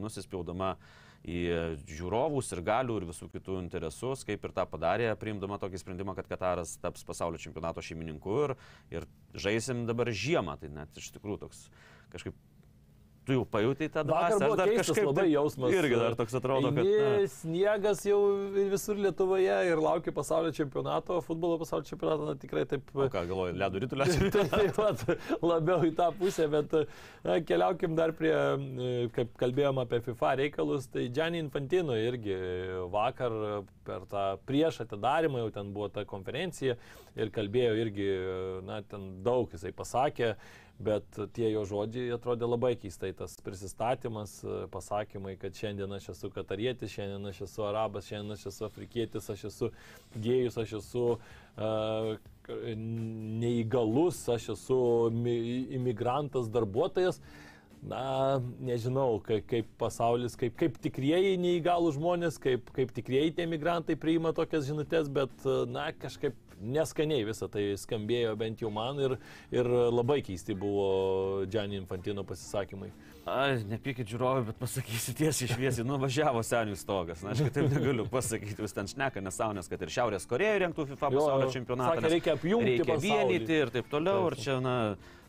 [0.01, 0.73] nusispjaudama
[1.27, 1.39] į
[1.89, 6.29] žiūrovus ir galių ir visų kitų interesus, kaip ir tą padarė, priimdama tokį sprendimą, kad
[6.31, 8.55] Kataras taps pasaulio čempionato šeimininku ir,
[8.93, 10.55] ir žaisim dabar žiemą.
[10.61, 11.65] Tai net iš tikrųjų toks
[12.13, 12.37] kažkaip
[13.29, 14.37] tu jau pajutai tą dvasę.
[14.47, 15.73] Aš dar kažkaip labai jausmas.
[15.75, 16.87] Irgi dar toks atrodo, kad...
[16.89, 17.27] Na.
[17.29, 18.19] Sniegas jau
[18.57, 22.89] visur Lietuvoje ir laukia pasaulio čempionato, futbolo pasaulio čempionato, na, tikrai taip...
[22.95, 24.07] O ką galvoju, ledų rytulio?
[24.79, 25.03] pat
[25.45, 26.73] labiau į tą pusę, bet
[27.25, 28.33] na, keliaukim dar prie,
[29.15, 32.37] kaip kalbėjom apie FIFA reikalus, tai Gianni Infantino irgi
[32.93, 33.35] vakar
[33.85, 36.77] per tą prieš atidarimą jau ten buvo ta konferencija
[37.19, 38.09] ir kalbėjo irgi,
[38.65, 40.33] na, ten daug jisai pasakė
[40.79, 44.37] Bet tie jo žodžiai atrodė labai keistai, tas prisistatymas,
[44.71, 49.43] pasakymai, kad šiandien aš esu katarietis, šiandien aš esu arabas, šiandien aš esu afrikietis, aš
[49.49, 49.69] esu
[50.15, 52.13] gėjus, aš esu uh,
[53.43, 54.79] neįgalus, aš esu
[55.75, 57.19] imigrantas, darbuotojas.
[57.79, 63.95] Na, nežinau, kaip, kaip pasaulis, kaip, kaip tikrieji neįgalų žmonės, kaip, kaip tikrieji tie migrantai
[63.95, 65.31] priima tokias žinutės, bet,
[65.71, 69.15] na, kažkaip neskaniai visą tai skambėjo bent jau man ir,
[69.53, 72.91] ir labai keisti buvo Gianni Infantino pasisakymai.
[73.29, 77.21] Ai, nepykit žiūrovai, bet pasakysiu tiesiai šviesiai, nuvažiavo senių stogas.
[77.21, 81.11] Na, aš kitaip negaliu pasakyti, jūs ten šneka nesąmonės, kad ir Šiaurės Koreja rengtų FIFA
[81.13, 82.09] pasaulio čempionatą.
[82.09, 84.31] Reikia apjungti, reikia vienyti ir taip toliau.
[84.31, 84.75] Ir čia, na,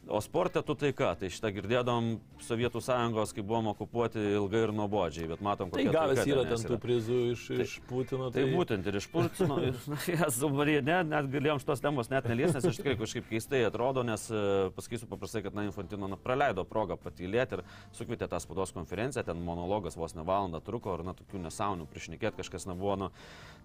[0.09, 2.07] O sporte tu tai ką, tai šitą girdėdom
[2.41, 5.77] Sovietų sąjungos, kai buvom okupuoti ilgai ir nuobodžiai, bet matom, kad...
[5.77, 8.31] Tai gavęs yra ten tų prizų iš, tai, iš Putino.
[8.33, 9.59] Tai, tai būtent ir iš Putino.
[10.09, 14.03] Jesu Marija, ne, net galėjom šitos temos net nelies, nes iš tikrųjų kažkaip keistai atrodo,
[14.09, 14.41] nes e,
[14.79, 17.65] pasakysiu paprastai, kad na, Infantino na, praleido progą patylėti ir
[18.01, 22.41] sukvietė tą spaudos konferenciją, ten monologas vos ne valandą truko ir na, tokių nesąmonių prišnekėti
[22.41, 23.11] kažkas nebuvo, nu,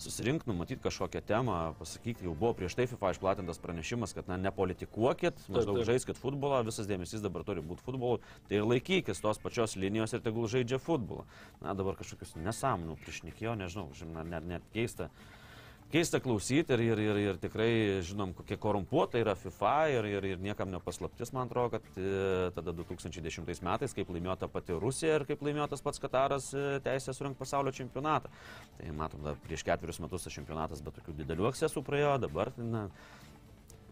[0.04, 5.48] susirinkti, numatyti kažkokią temą, pasakyti, jau buvo prieš tai FIFA išplatintas pranešimas, kad na, nepolitikuokit,
[5.48, 10.18] maždaug žaiskit futbolą, visas dėmesys dabar turi būti futbolui, tai ir laikykis tos pačios linijos
[10.18, 11.24] ir tegul žaidžia futbolą.
[11.62, 15.12] Na dabar kažkokius nesąmonų prišnekėjo, nežinau, žinoma, net, net keista
[15.96, 17.70] keista klausyti ir, ir, ir, ir tikrai
[18.06, 22.74] žinom, kokia korumpuota yra FIFA ir, ir, ir niekam nepaslaptis, man atrodo, kad e, tada
[22.76, 27.16] 2010 metais, kaip laimėjo ta pati Rusija ir kaip laimėjo tas pats Kataras e, teisę
[27.16, 28.34] surinkti pasaulio čempionatą.
[28.80, 32.88] Tai matom, da, prieš ketverius metus tas čempionatas be tokių didelių aksesų praėjo, dabar na,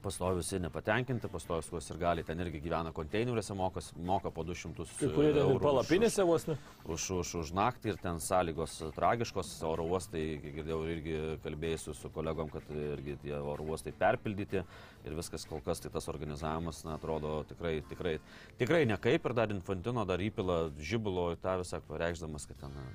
[0.04, 4.88] pastovi visi nepatenkinti, pastovi kuos ir gali, ten irgi gyvena konteineriuose, moka, moka po 200
[5.00, 6.58] Kai kurie ten palapinėse vos ne.
[6.84, 12.52] Už, už, už naktį ir ten sąlygos tragiškos, oro uostai, girdėjau, irgi kalbėjusiu su kolegom,
[12.54, 17.40] kad irgi tie oro uostai perpildyti ir viskas kol kas, tai tas organizavimas, na, atrodo
[17.50, 18.18] tikrai, tikrai,
[18.60, 22.86] tikrai nekaip ir dar Infantino dar įpila žibulo į tą visą, pareikšdamas, kad ten na,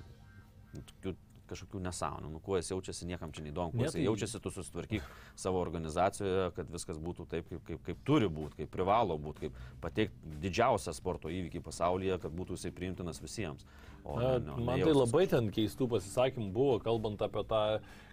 [1.50, 4.04] kažkokių nesąmonių, nu kuo jis jaučiasi, niekam čia neįdomu, kuo jis tai...
[4.06, 8.72] jaučiasi, tu susitvarkyk savo organizacijoje, kad viskas būtų taip, kaip, kaip, kaip turi būti, kaip
[8.72, 13.66] privalo būti, kaip pateikti didžiausią sporto įvykį pasaulyje, kad būtų jisai priimtinas visiems.
[14.04, 17.62] O, ne, ne, man tai labai ten keistų pasisakymų buvo, kalbant apie tą,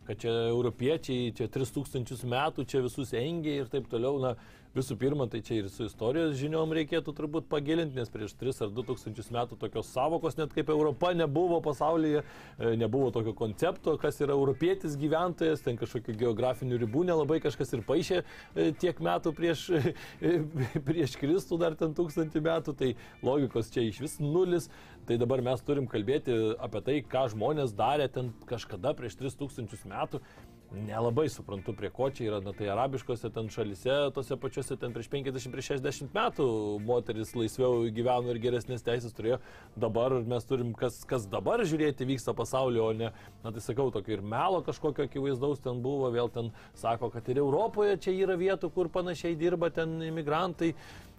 [0.07, 4.19] kad čia europiečiai, čia 3000 metų, čia visus engia ir taip toliau.
[4.21, 4.35] Na,
[4.75, 8.71] Visų pirma, tai čia ir su istorijos žiniom reikėtų turbūt pagilinti, nes prieš 3 ar
[8.75, 12.25] 2 tūkstančius metų tokios savokos net kaip Europa nebuvo pasaulyje,
[12.59, 17.85] e, nebuvo tokio koncepto, kas yra europietis gyventojas, ten kažkokių geografinių ribų nelabai kažkas ir
[17.87, 20.33] paaišė e, tiek metų prieš, e,
[20.89, 22.91] prieš Kristų dar ten tūkstantį metų, tai
[23.23, 24.67] logikos čia iš vis nulis.
[25.07, 30.19] Tai dabar mes turim kalbėti apie tai, ką žmonės darė ten kažkada prieš 3000 metų
[30.75, 35.09] nelabai suprantu, prie ko čia yra, na tai arabiškose ten šalise, tose pačiose ten prieš
[35.13, 36.47] 50, prieš 60 metų
[36.85, 39.39] moteris laisviau gyveno ir geresnės teisės turėjo,
[39.79, 43.11] dabar mes turim, kas, kas dabar žiūrėti vyksta pasaulyje, o ne,
[43.43, 47.41] na tai sakau, tokio ir melo kažkokio akivaizdaus ten buvo, vėl ten sako, kad ir
[47.43, 50.73] Europoje čia yra vietų, kur panašiai dirba ten imigrantai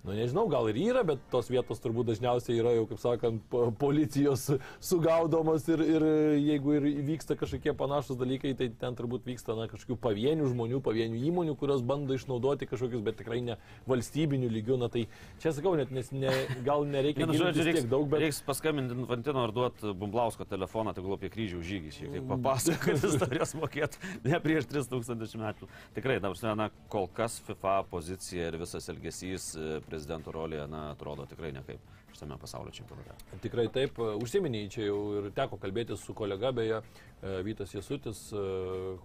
[0.06, 3.72] Nu, nežinau, gal ir yra, bet tos vietos turbūt dažniausiai yra jau, kaip sakant, po-
[3.74, 4.44] policijos
[4.78, 6.04] sugaudomos ir, ir
[6.38, 11.18] jeigu ir vyksta kažkokie panašus dalykai, tai ten turbūt vyksta na, kažkokių pavienių žmonių, pavienių
[11.32, 13.56] įmonių, kurios bando išnaudoti kažkokius, bet tikrai ne
[13.90, 14.78] valstybinių lygių.
[14.78, 15.08] Na tai
[15.42, 16.30] čia sakau, net nes ne,
[16.66, 18.22] gal nereikia gilintis žodžiu, reiks, tiek daug, bet...
[18.22, 23.10] reiks paskambinti Infantino ar duoti Bumblausko telefoną, tegul apie kryžių žygį šiek tiek papasakoti, kad
[23.10, 25.70] jis turės mokėti ne prieš 3000 metų.
[25.98, 31.24] Tikrai, na, na, kol kas FIFA pozicija ir visas elgesys e, prezidento rolėje, na, atrodo
[31.28, 31.80] tikrai nekaip
[32.16, 33.16] šitame pasaulio čempionate.
[33.44, 38.44] Tikrai taip, užsiminiai čia jau ir teko kalbėti su kolega, beje, e, Vytas Jasutis, e,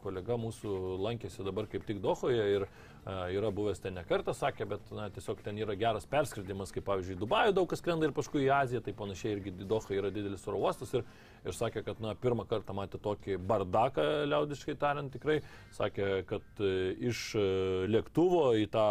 [0.04, 2.70] kolega mūsų lankėsi dabar kaip tik Dohoje ir e,
[3.36, 7.20] yra buvęs ten ne kartą, sakė, bet na, tiesiog ten yra geras perskridimas, kaip pavyzdžiui,
[7.22, 10.62] Dubajų daug kas skrenda ir paskui į Aziją, tai panašiai irgi Doha yra didelis oro
[10.64, 11.04] uostas ir,
[11.44, 15.42] ir sakė, kad na, pirmą kartą matė tokį bardaką, liaudiškai tariant, tikrai,
[15.76, 17.50] sakė, kad e, iš e,
[17.92, 18.88] lėktuvo į tą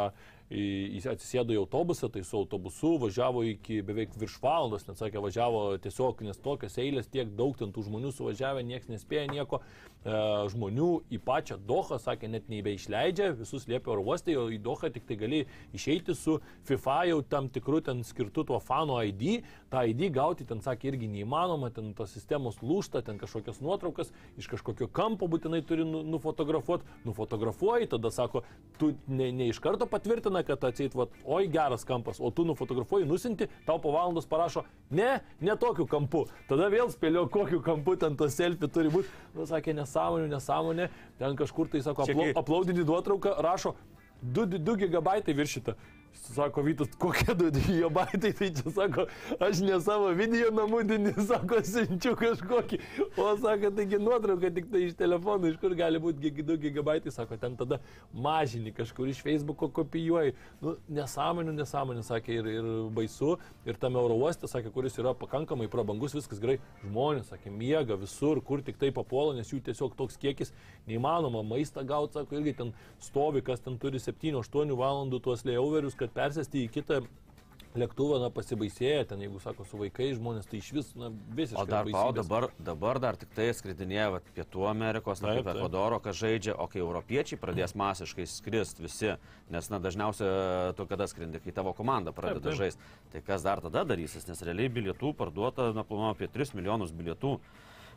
[0.50, 6.24] atsisėdo į autobusą, tai su autobusu važiavo iki beveik virš valandos, net sakė, važiavo tiesiog,
[6.26, 9.62] nes tokios eilės, tiek daug ten tų žmonių suvažiavę, niekas nespėja nieko.
[10.00, 10.12] E,
[10.48, 15.04] žmonių į pačią Dohą, sakė, net nebeišleidžia, visus liepia oro uostai, o į Dohą tik
[15.04, 15.40] tai gali
[15.76, 19.44] išeiti su FIFA jau tam tikru ten skirtu tuo fanų ID.
[19.68, 24.08] Ta ID gauti ten, sakė, irgi neįmanoma, ten tos sistemos lūšta, ten kažkokias nuotraukas
[24.40, 28.42] iš kažkokio kampo būtinai turi nu, nufotografuoti, nufotografuoji, tada sako,
[28.80, 33.08] tu ne, ne iš karto patvirtina, kad atseit, va, oi geras kampas, o tu nufotografuoji,
[33.10, 36.24] nusinti, tau po valandos parašo, ne, ne tokiu kampu.
[36.48, 39.12] Tada vėl spėlio, kokiu kampu ten to selfie turi būti.
[39.36, 43.74] Nu, sakė, nesąmonė, nesąmonė, ten kažkur tai sako, kai- aplaudinį nuotrauką, rašo
[44.22, 45.74] 2, 2 gigabaitai viršita.
[46.14, 49.06] Sako Vytas, kokie 2 gigabaitai, tai čia sako,
[49.42, 52.78] aš ne savo video namudinį, sako, siunčiu kažkokį.
[53.18, 57.38] O sako, taigi nuotrauka tik tai iš telefono, iš kur gali būti 2 gigabaitai, sako,
[57.40, 60.34] ten tada mažini kažkur iš Facebook'o kopijuoji.
[60.62, 63.36] Nu, nesąmonė, nesąmonė, sakė, ir, ir baisu.
[63.66, 66.58] Ir tame oro uoste, sakė, kuris yra pakankamai prabangus, viskas gerai.
[66.84, 70.54] Žmonės, sakė, miega visur, kur tik tai papuola, nes jų tiesiog toks kiekis
[70.90, 71.42] neįmanoma.
[71.46, 76.64] Maistą gauti, sako, irgi ten stovi, kas ten turi 7-8 valandų tuos layoverius, kad persėsti
[76.66, 77.02] į kitą
[77.78, 81.62] lėktuvą, na, pasibaisėję, ten, jeigu sako, su vaikais žmonės, tai iš vis, na, visiškai.
[81.62, 82.16] O dar, baisybės.
[82.18, 85.50] dabar, dabar dar tik tai skridinėja vat, Pietų Amerikos, na, kaip.
[85.54, 89.14] Ekvadoro, kas žaidžia, o kai europiečiai pradės masiškai skristi visi,
[89.54, 93.86] nes, na, dažniausiai tu kada skrendi, kai tavo komanda pradeda žaisti, tai kas dar tada
[93.86, 97.36] darysis, nes realiai bilietų parduota, na, planuoju apie 3 milijonus bilietų.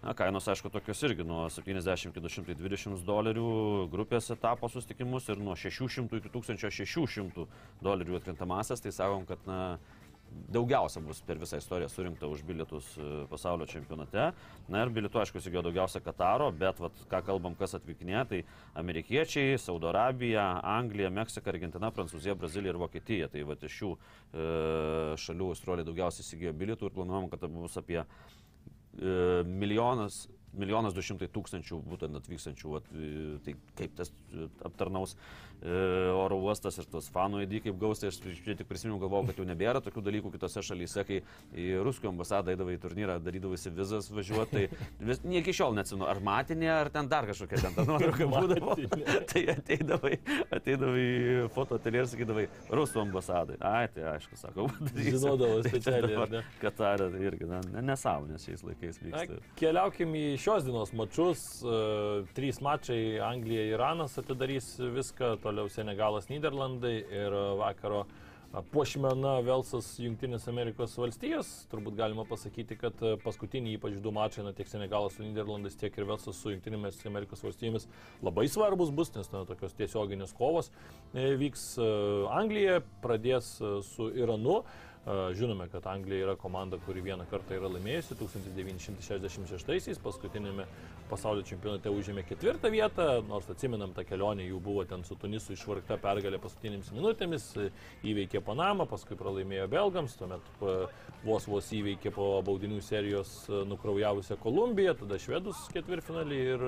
[0.04, 3.48] Na, kainos, aišku, tokios irgi nuo 70 iki 220 dolerių
[3.92, 7.46] grupės etapo sustikimus ir nuo 600 iki 1600
[7.84, 9.78] dolerių atkrintamasias, tai sakom, kad, na,
[10.52, 14.28] daugiausia bus per visą istoriją surinkta už bilietus e, pasaulio čempionate.
[14.72, 18.42] Na ir bilietų, aišku, įsigijo daugiausia Kataro, bet, vat, ką kalbam, kas atvykinė, tai
[18.80, 23.32] amerikiečiai, Saudo Arabija, Anglija, Meksika, Argentina, Prancūzija, Brazilija ir Vokietija.
[23.34, 24.48] Tai vat, iš šių e,
[25.26, 28.02] šalių Australija daugiausiai įsigijo bilietų ir planuojam, kad bus apie
[29.46, 30.30] milijonas.
[30.58, 35.74] Milijonas du šimtai tūkstančių būtent atvykstančių, vat, e, tai kaip tas e, aptarnaus e,
[36.14, 39.48] oro uostas ir tos fanų įdy kaip gaus, tai aš tik prisimenu, galvojau, kad jau
[39.50, 41.22] nebėra tokių dalykų kitose šalyse, kai
[41.58, 46.08] į Ruskio ambasadą eidavai į turnyrą, darydavai vizas važiuoti, tai vis, nie iki šiol neatsinu,
[46.10, 48.78] ar matinė, ar ten dar kažkokia ten ta nuotrauka būdavo.
[49.34, 50.18] tai ateidavai,
[50.54, 53.58] ateidavai į fotoatelį ir sakydavai, Rusų ambasadai.
[53.64, 55.18] Ai, tai aišku, padarysiu.
[55.18, 56.44] Žinodavo Tai specialiai?
[56.62, 59.38] Katarė tai irgi, na, ne- nesąmonės šiais laikais vyksta.
[59.38, 61.64] Na, keliaukim į šios dienos mačius.
[61.64, 68.04] Uh, trys mačai- Anglija, Iranas atidarys viską, toliau Senegalas, Niderlandai ir e, vakaro
[68.74, 71.48] puošmena Velsas, Junktinės Amerikos valstijos.
[71.72, 75.96] Turbūt galima pasakyti, kad e, paskutiniai ypač du mačai, na, tiek Senegalas su Niderlandais, tiek
[75.98, 77.88] ir Velsas su Junktinėmis Amerikos valstijomis
[78.22, 80.74] labai svarbus bus, nes na, tokios tiesioginės kovos
[81.14, 81.70] e, vyks.
[81.80, 81.92] E,
[82.36, 84.66] Anglija pradės e, su Iranu.
[85.06, 90.64] Žinome, kad Anglija yra komanda, kuri vieną kartą yra laimėjusi 1966-aisiais, paskutinėme
[91.10, 95.98] pasaulio čempionate užėmė ketvirtą vietą, nors atsimenam tą kelionę, jų buvo ten su Tunisu išvargta
[96.00, 97.50] pergalė paskutinėmis minutėmis,
[98.08, 100.48] įveikė Panamą, paskui pralaimėjo Belgams, tuomet
[101.28, 103.36] vos vos įveikė po baudinių serijos
[103.68, 106.66] nukraujavusią Kolumbiją, tada švedus ketvirtfinalį ir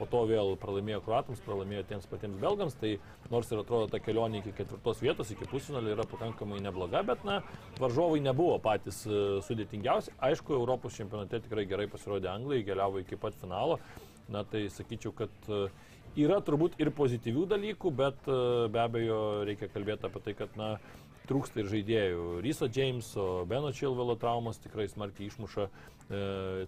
[0.00, 2.94] po to vėl pralaimėjo Kroatams, pralaimėjo tiems patiems Belgams, tai
[3.32, 7.40] nors ir atrodo ta kelionė iki ketvirtos vietos, iki pusfinalio yra pakankamai nebloga, bet na,
[7.80, 10.16] varžovai nebuvo patys e, sudėtingiausi.
[10.30, 13.78] Aišku, Europos čempionate tikrai gerai pasirodė Anglai, keliavo iki pat finalo.
[14.30, 15.66] Na tai sakyčiau, kad e,
[16.24, 18.40] yra turbūt ir pozityvių dalykų, bet e,
[18.72, 20.74] be abejo reikia kalbėti apie tai, kad na,
[21.30, 22.26] trūksta ir žaidėjų.
[22.44, 25.68] Ryso Jameso, Beno Čilvelo traumas tikrai smarkiai išmuša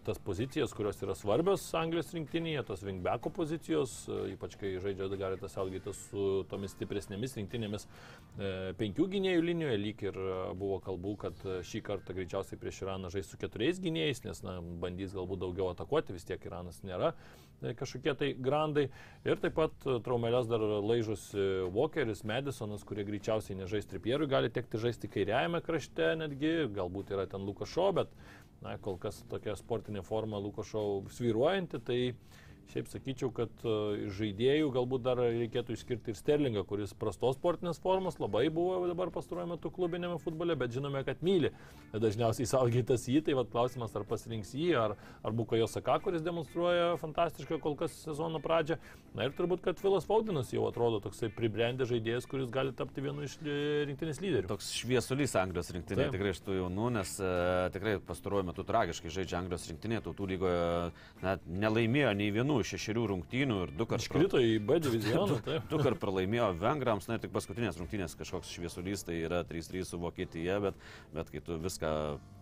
[0.06, 5.56] tas pozicijas, kurios yra svarbios Anglijos rinktinėje, tos wingbacko pozicijos, e, ypač kai žaidžia Dagaritas
[5.58, 11.42] Algaitas su tomis stipresnėmis rinktinėmis e, penkių gynėjų linijoje, lyg ir e, buvo kalbų, kad
[11.46, 15.72] e, šį kartą greičiausiai prieš Iraną žais su keturiais gynėjais, nes na, bandys galbūt daugiau
[15.72, 18.88] atakuoti, vis tiek Iranas nėra e, kažkokie tai grandai.
[19.26, 24.80] Ir taip pat e, traumelės dar laižosi Walkeris, Madisonas, kurie greičiausiai nežais tripierui, gali tekti
[24.82, 28.14] žaisti kairiajame krašte netgi, galbūt yra ten Lukašo, bet
[28.62, 32.00] na, kol kas tokia sportinė forma Lukašo sviruojanti, tai
[32.70, 38.20] Šiaip sakyčiau, kad e, žaidėjų galbūt dar reikėtų išskirti ir Sterlingą, kuris prastos sportinės formos
[38.22, 41.50] labai buvo dabar pastaruoju metu klubinėme futbole, bet žinome, kad myli
[41.92, 46.94] dažniausiai saugytas jį, tai vad klausimas, ar pasirinks jį, ar, ar Bukajo Saka, kuris demonstruoja
[47.02, 48.78] fantastišką kol kas sezono pradžią.
[49.12, 53.26] Na ir turbūt, kad Filas Faudinas jau atrodo toksai pribrendęs žaidėjas, kuris gali tapti vienu
[53.26, 53.56] iš e,
[53.90, 54.48] rinktinės lyderių.
[54.48, 56.14] Toks šviesulys Anglijos rinktinė, Taip.
[56.16, 57.32] tikrai iš tų jaunų, nes e,
[57.74, 60.64] tikrai pastaruoju metu tragiškai žaidžia Anglijos rinktinė, tautų lygoje
[61.20, 64.08] net nelaimėjo nei vienų iš šešerių rungtynių ir du kartus.
[64.08, 65.64] Iškrito į B divizioną, taip.
[65.70, 70.00] Du kart pralaimėjo vengrams, na ir tik paskutinės rungtynės kažkoks šviesulys, tai yra 3-3 su
[70.02, 70.86] Vokietija, bet,
[71.16, 71.92] bet kai tu viską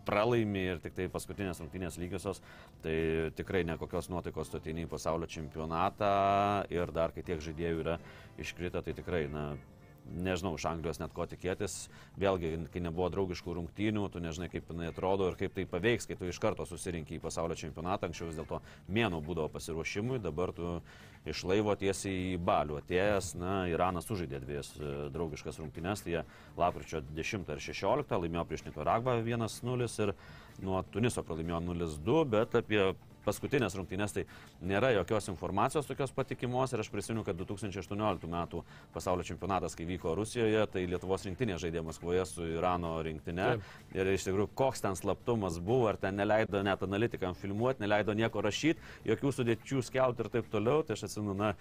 [0.08, 2.42] pralaimi ir tik tai paskutinės rungtynės lygiosios,
[2.84, 2.96] tai
[3.38, 6.14] tikrai nekokios nuotaikos tu ateini į pasaulio čempionatą
[6.72, 8.00] ir dar kai tiek žaidėjų yra
[8.40, 9.52] iškrita, tai tikrai, na,
[10.10, 11.88] nežinau, iš Anglijos net ko tikėtis.
[12.20, 16.18] Vėlgi, kai nebuvo draugiškų rungtynių, tu nežinai, kaip jinai atrodo ir kaip tai paveiks, kai
[16.18, 18.10] tu iš karto susirinkai į pasaulio čempionatą.
[18.10, 20.78] Anksčiau vis dėlto mėnų būdavo pasiruošimui, dabar tu
[21.28, 23.34] iš laivo tiesiai į balių atėjęs.
[23.40, 26.24] Na, Iranas sužaidė dviejas e, draugiškas rungtynes, tai jie
[26.60, 30.14] lapkričio 10 ir 16 laimėjo prieš Nikaragvą 1-0 ir
[30.64, 32.82] nuo Tuniso pralaimėjo 0-2, bet apie
[33.30, 34.26] paskutinės rungtynės, tai
[34.66, 38.64] nėra jokios informacijos tokios patikimos ir aš prisimenu, kad 2018 metų
[38.94, 43.50] pasaulio čempionatas, kai vyko Rusijoje, tai Lietuvos rinktinė žaidė Maskvoje su Irano rinktinė.
[43.54, 43.76] Taip.
[43.96, 48.42] Ir iš tikrųjų, koks ten slaptumas buvo, ar ten neleido net analitikam filmuoti, neleido nieko
[48.44, 50.84] rašyti, jokių sudėčių skelbti ir taip toliau.
[50.86, 51.54] Tai aš atsimenu, na,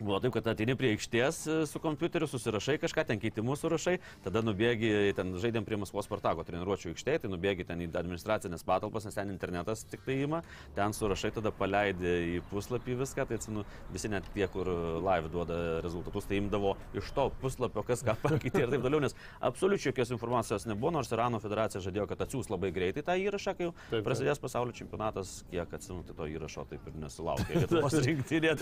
[0.00, 4.42] Buvo taip, kad ateini prie aikštės e, su kompiuteriu, susirašai kažką, ten keitimus surašai, tada
[4.44, 9.18] nubėgi, ten žaidėm prie Maskvos Spartako treniruočio aikštėje, tai nubėgi ten į administracinės patalpas, nes
[9.18, 10.42] ten internetas tik tai ima,
[10.76, 14.70] ten surašai, tada paleidi į puslapį viską, tai atsimenu, visi net tie, kur
[15.04, 19.16] live duoda rezultatus, tai imdavo iš to puslapio, kas ką pakeitė ir taip toliau, nes
[19.44, 23.68] absoliučiai jokios informacijos nebuvo, nors Irano federacija žadėjo, kad atsiūs labai greitai tą įrašą, kai
[23.68, 24.04] jau Taip, taip.
[24.08, 27.56] prasidės pasaulio čempionatas, kiek atsimenu, tai to įrašo taip ir nesulaukė.
[27.62, 28.54] Lietuvos rinktinė,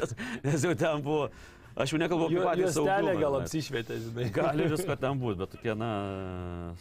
[0.44, 1.29] nes jau ten buvo,
[1.80, 4.26] aš jau nekalbu apie patį Juostelė gal apsišvietė, žinai.
[4.36, 5.90] Gali visko ten būti, bet tokie, na,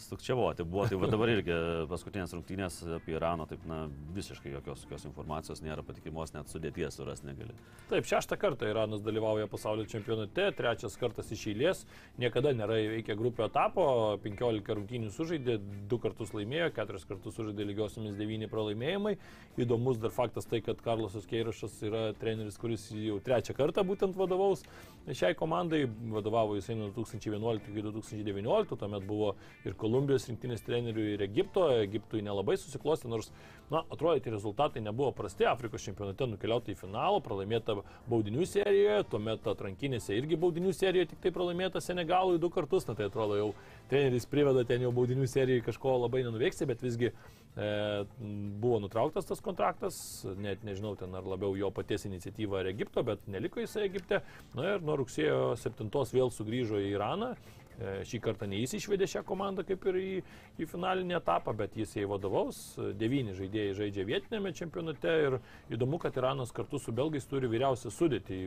[0.07, 0.87] sukčiavoti buvo.
[0.89, 1.55] Tai va dabar irgi
[1.91, 3.83] paskutinės rungtynės apie Iraną, taip, na,
[4.15, 7.55] visiškai jokios, jokios informacijos nėra patikimos, net sudėties surasti negali.
[7.91, 11.85] Taip, šeštą kartą Iranas dalyvauja pasaulio čempionate, trečias kartas iš eilės,
[12.21, 13.85] niekada nėra įveikę grupio etapo,
[14.25, 15.59] 15 rungtynių sužaidė,
[15.91, 19.15] 2 kartus laimėjo, 4 kartus sužaidė lygiosiomis 9 pralaimėjimai.
[19.59, 24.63] Įdomus dar faktas tai, kad Karlosas Keirašas yra treneris, kuris jau trečią kartą būtent vadovaus.
[25.09, 29.31] Šiai komandai, vadovavo jisai nuo 2011 iki 2019, tuomet buvo
[29.65, 33.31] ir Kolumbijos rinktinės trenerių, ir Egipto, Egiptui nelabai susiklostė, nors,
[33.71, 37.79] na, atrodo, tie rezultatai nebuvo prasti, Afrikos čempionate nukeliauta į finalą, pralaimėta
[38.11, 43.09] baudinių serijoje, tuomet atrankinėse irgi baudinių serijoje tik tai pralaimėta Senegalui du kartus, na tai
[43.09, 43.49] atrodo jau
[43.89, 47.15] treneris priveda ten jau baudinių serijoje kažko labai nenuveiksi, bet visgi e,
[47.59, 49.97] buvo nutrauktas tas kontraktas,
[50.39, 54.21] net nežinau ten ar labiau jo paties iniciatyva ar Egipto, bet neliko jisai Egipte.
[54.55, 57.33] Na ir nuo rugsėjo 7 vėl sugrįžo į Iraną.
[57.79, 60.13] E, Šį kartą ne jis išvedė šią komandą kaip ir į,
[60.59, 62.59] į finalinį etapą, bet jis jai vadovaus.
[62.99, 65.37] Devyni žaidėjai žaidžia vietinėme čempionate ir
[65.75, 68.41] įdomu, kad Iranas kartu su belgais turi vyriausią sudėtį.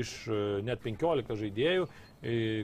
[0.00, 1.92] Iš e, net 15 žaidėjų e,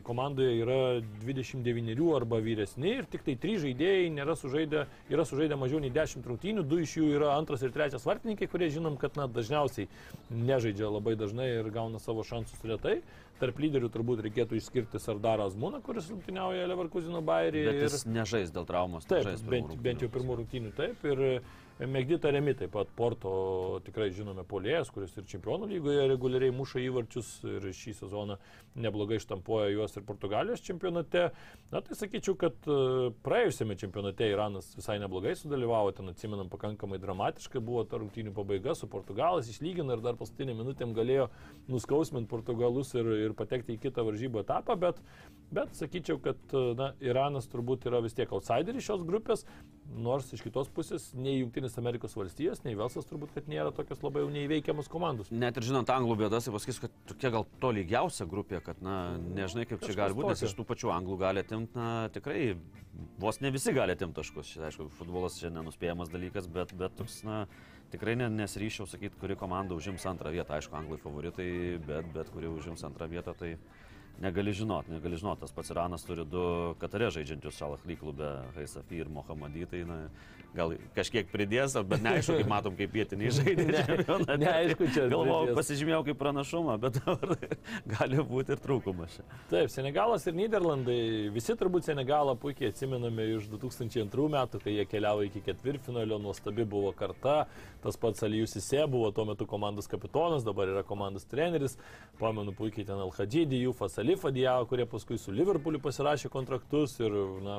[0.04, 5.80] komandoje yra 29 arba vyresni ir tik tai 3 žaidėjai nėra sužaidę, yra sužaidę mažiau
[5.80, 9.24] nei 10 rungtynių, du iš jų yra antras ir trečias vartininkai, kurie žinom, kad na,
[9.26, 9.88] dažniausiai
[10.28, 13.00] nežaidžia labai dažnai ir gauna savo šansus retai.
[13.40, 17.66] Tarp lyderių turbūt reikėtų išskirti Sardarą Azmūną, kuris rungtyniauja Leverkusino Bairį.
[17.68, 19.04] Bet jis nežais dėl traumos.
[19.04, 21.04] Taip, nežais bent, bent jau pirmų rungtynių taip.
[21.04, 21.42] Ir
[21.76, 23.30] Megdita Remi taip pat Porto
[23.84, 28.38] tikrai žinome polėjas, kuris ir čempionų lygoje reguliariai muša įvarčius ir šį sezoną
[28.80, 31.26] neblogai štampuoja juos ir Portugalijos čempionate.
[31.74, 37.60] Na tai sakyčiau, kad e, praėjusiame čempionate Iranas visai neblogai sudalyvavo, ten atsimenam pakankamai dramatiškai
[37.60, 41.28] buvo ta rungtynių pabaiga su Portugalas, išlygino ir dar paskutinį minutėm galėjo
[41.68, 45.04] nuskausminti Portugalus ir, ir patekti į kitą varžybų etapą, bet
[45.50, 49.44] Bet sakyčiau, kad na, Iranas turbūt yra vis tiek outsideris šios grupės,
[49.94, 54.24] nors iš kitos pusės nei Junktinės Amerikos valstijos, nei Velsas turbūt, kad nėra tokios labai
[54.24, 55.30] jau neįveikiamos komandos.
[55.30, 58.96] Net ir žinant anglų bėdas, tai pasakysiu, kad tokia gal to lygiausia grupė, kad, na,
[59.38, 62.42] nežinai kaip čia Kažkas gali būti, nes iš tų pačių anglų gali atimti, na, tikrai
[63.22, 64.52] vos ne visi gali atimti taškus.
[64.54, 67.44] Čia, aišku, futbolas čia nenuspėjamas dalykas, bet, bet toks, na,
[67.94, 70.58] tikrai ne, nesiryščiau sakyti, kuri komanda užims antrą vietą.
[70.58, 71.48] Aišku, anglai favoritai,
[71.86, 73.54] bet, bet kuri užims antrą vietą, tai
[74.22, 75.40] negali žinot, negali žinot.
[75.40, 80.00] Tas pats Iranas turi du Katare žaidžiančius Šalachly klube, Haisafi ir Mohamadi, tai, na,
[80.56, 83.66] gal kažkiek pridės, bet neaišku, kaip matom, kaip vietiniai žaidė.
[83.76, 84.36] čempionate.
[84.40, 86.98] neaišku, čia Galvojau, pasižymėjau kaip pranašumą, bet
[87.96, 89.18] gali būti ir trūkumas.
[89.50, 90.98] Taip, Senegalas ir Niderlandai,
[91.34, 96.92] visi turbūt Senegalą puikiai atsimename iš 2002 metų, kai jie keliavo iki ketvirtfinalio, nuostabi buvo
[96.96, 97.44] karta,
[97.84, 101.76] tas pats Alijus Ise buvo tuo metu komandos kapitonas, dabar yra komandos treneris,
[102.20, 107.56] pamenu puikiai ten Al-Hadžidį, Jufas Alifadijavo, kurie paskui su Liverpooliu pasirašė kontraktus ir na,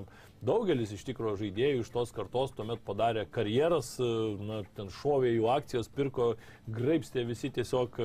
[0.47, 5.91] daugelis iš tikrųjų žaidėjų iš tos kartos tuomet padarė karjeras, na, ten šovė jų akcijos,
[5.91, 6.29] pirko,
[6.71, 7.99] graipstė visi tiesiog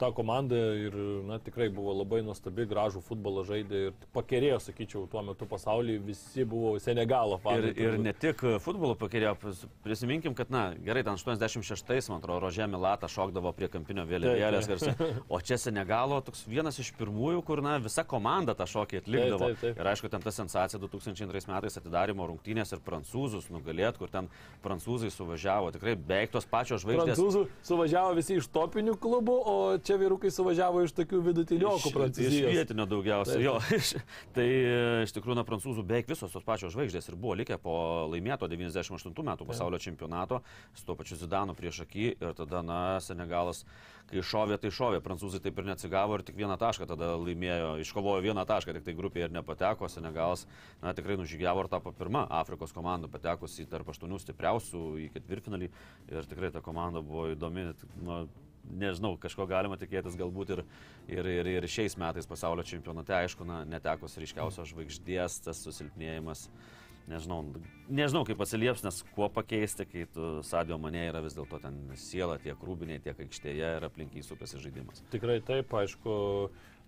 [0.00, 0.94] tą komandą ir
[1.28, 6.44] na, tikrai buvo labai nuostabi, gražų futbolą žaidė ir pakerėjo, sakyčiau, tuo metu pasaulyje visi
[6.48, 7.72] buvo Senegalo Ir, fanai.
[7.76, 9.32] ir ne tik futbolo pakėlė,
[9.84, 14.94] prisiminkim, kad, na, gerai, ten 86, man atrodo, Rožė Milata šokdavo prie kampinio vėliavėlės garsiai.
[15.28, 19.48] O čia Senegalo toks vienas iš pirmųjų, kur, na, visa komanda tą šokį atlikdavo.
[19.48, 19.80] Taip, taip, taip.
[19.82, 24.28] Ir aišku, ten ta sensacija 2002 metais atidarimo rungtynės ir prancūzus nugalėt, kur ten
[24.64, 27.16] prancūzai suvažiavo, tikrai beveik tos pačios žvaigždės.
[27.16, 31.94] Prancūzų suvažiavo visi iš topinių klubų, o čia vyrukai suvažiavo iš tokių vidutiniokų Iš- Iš
[31.96, 32.52] prancūzijos.
[32.52, 33.38] vietinio daugiausiai.
[33.38, 33.44] Taip.
[33.48, 33.54] Jo,
[34.36, 38.06] tai e, iš tikrųjų, na, prancūzų beveik visos tos pačios žvaigždės ir buvo likę po
[38.12, 40.42] laimėto 98 metų pasaulio čempionato
[40.74, 43.64] su tuo pačiu Zidanu prieš akį ir tada, na, Senegalas,
[44.08, 45.00] kai šovė, tai šovė.
[45.04, 48.94] Prancūzai taip ir neatsigavo ir tik vieną tašką tada laimėjo, iškovojo vieną tašką, tik tai
[48.96, 49.88] grupėje ir nepateko.
[49.92, 50.46] Senegalas,
[50.82, 55.68] na, tikrai nužygiavo ir tapo pirma Afrikos komanda, patekusi tarp aštuonių stipriausių į ketvirtfinalį
[56.12, 57.68] ir tikrai ta komanda buvo įdomi.
[58.00, 58.22] Nu,
[58.70, 60.64] nežinau, kažko galima tikėtis galbūt ir,
[61.10, 66.48] ir, ir, ir šiais metais pasaulio čempionate, aišku, na, netekos ryškiausios žvaigždės, tas susilpnėjimas.
[67.08, 67.40] Nežinau,
[67.88, 72.36] nežinau, kaip atsilieps, nes kuo pakeisti, kai tu Sadio Manė yra vis dėlto ten siela
[72.42, 75.00] tiek rūbiniai, tiek aikštėje ir aplinkiai sukasi žaidimas.
[75.14, 76.18] Tikrai taip, aišku,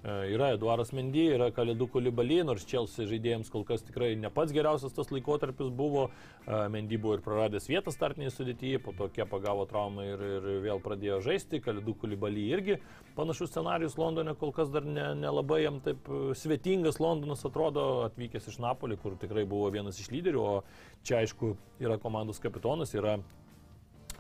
[0.05, 4.95] yra Eduaras Mendy, yra Kalėdų Kulibaly, nors Čelsi žaidėjams kol kas tikrai ne pats geriausias
[4.97, 6.09] tas laikotarpis buvo.
[6.47, 10.49] E, Mendy buvo ir praradęs vietą startinėje sudėtyje, po to kiek pagavo traumą ir, ir
[10.65, 11.61] vėl pradėjo žaisti.
[11.65, 12.79] Kalėdų Kulibaly irgi
[13.19, 18.07] panašus scenarius Londone kol kas dar nelabai ne nelabai jam taip e, svetingas Londonas atrodo,
[18.09, 22.95] atvykęs iš Napolį, kur tikrai buvo vienas iš lyderių, o čia aišku yra komandos kapitonas,
[22.95, 23.19] yra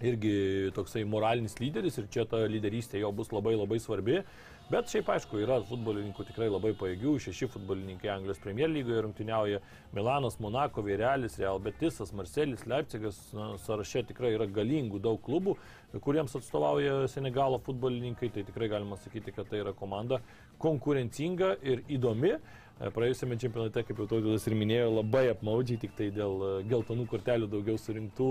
[0.00, 4.22] irgi toksai moralinis lyderis ir čia ta lyderystė jo bus labai labai svarbi.
[4.70, 9.58] Bet šiaip aišku, yra futbolininkų tikrai labai pajėgių, šeši futbolininkai Anglijos Premier lygoje rungtyniauja
[9.96, 15.56] Milanas, Monako, Vėrelis, Real Betisas, Marcelis, Leipzigas, na, sąraše tikrai yra galingų daug klubų,
[16.04, 20.22] kuriems atstovauja Senegalo futbolininkai, tai tikrai galima sakyti, kad tai yra komanda
[20.62, 22.36] konkurencinga ir įdomi.
[22.80, 27.04] E, Praėjusiame čempionate, kaip jau Tautas ir minėjo, labai apmaudžiai, tik tai dėl e, geltonų
[27.10, 28.30] kortelių daugiau surinktų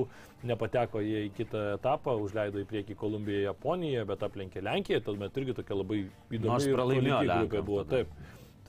[0.49, 5.55] nepateko jie į kitą etapą, užleido į priekį Kolumbiją, Japoniją, bet aplenkė Lenkiją, tuomet irgi
[5.59, 6.01] tokia labai
[6.33, 7.85] įdomi Nors pralaimėjo grupė buvo.
[7.93, 8.17] Taip.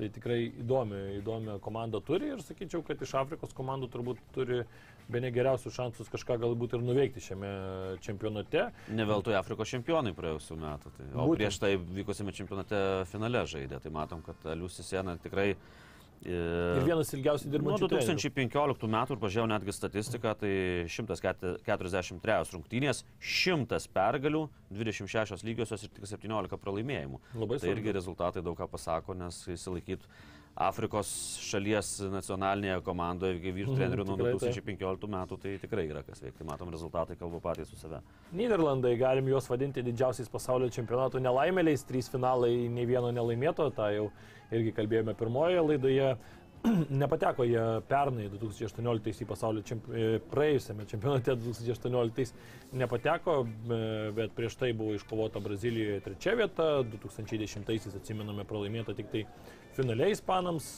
[0.01, 4.62] Tai tikrai įdomi, įdomi komanda turi ir sakyčiau, kad iš Afrikos komandų turbūt turi
[5.09, 7.51] be ne geriausius šansus kažką galbūt ir nuveikti šiame
[8.05, 8.68] čempionate.
[8.92, 10.92] Ne veltui Afrikos čempionai praėjusių metų.
[10.96, 11.36] Tai, o Būtent.
[11.40, 12.80] prieš tai vykusime čempionate
[13.11, 13.80] finale žaidė.
[13.80, 15.55] Tai matom, kad Liusi Sena tikrai...
[16.20, 16.34] e,
[16.76, 17.88] Ir vienas ilgiausiai Nuo dirbančių.
[17.88, 18.16] trenerių.
[18.20, 20.51] 2015 metų ir pažiūrėjau netgi statistiką, tai
[20.92, 24.42] 143 rungtynės, 100 pergalių,
[24.74, 27.20] 26 lygiosios ir tik 17 pralaimėjimų.
[27.34, 27.76] Labai Tai svarbu.
[27.78, 30.05] irgi rezultatai daug ką pasako, nes įsilaikyt
[30.61, 34.57] Afrikos šalies nacionalinėje komandoje ir vyr Mhm, trenerių nuo tikrai taip.
[34.59, 36.45] 2015 metų, tai tikrai yra kas veikti.
[36.45, 38.03] Matom, rezultatai kalba patys su save.
[38.37, 44.11] Niderlandai, galim juos vadinti didžiausiais pasaulio čempionato nelaimėliais, trys finalai, nei vieno nelaimėto, tą jau
[44.53, 46.13] irgi kalbėjome pirmojoje laidoje.
[47.03, 52.35] Nepateko jie pernai 2018 į pasaulio čempionatą, praėjusiame čempionate 2018
[52.77, 53.79] nepateko, e,
[54.19, 59.25] bet prieš tai buvo iškovota Brazilijoje trečia vieta, 2010 atsimename pralaimėta tik tai
[59.77, 60.71] finaliai ispanams.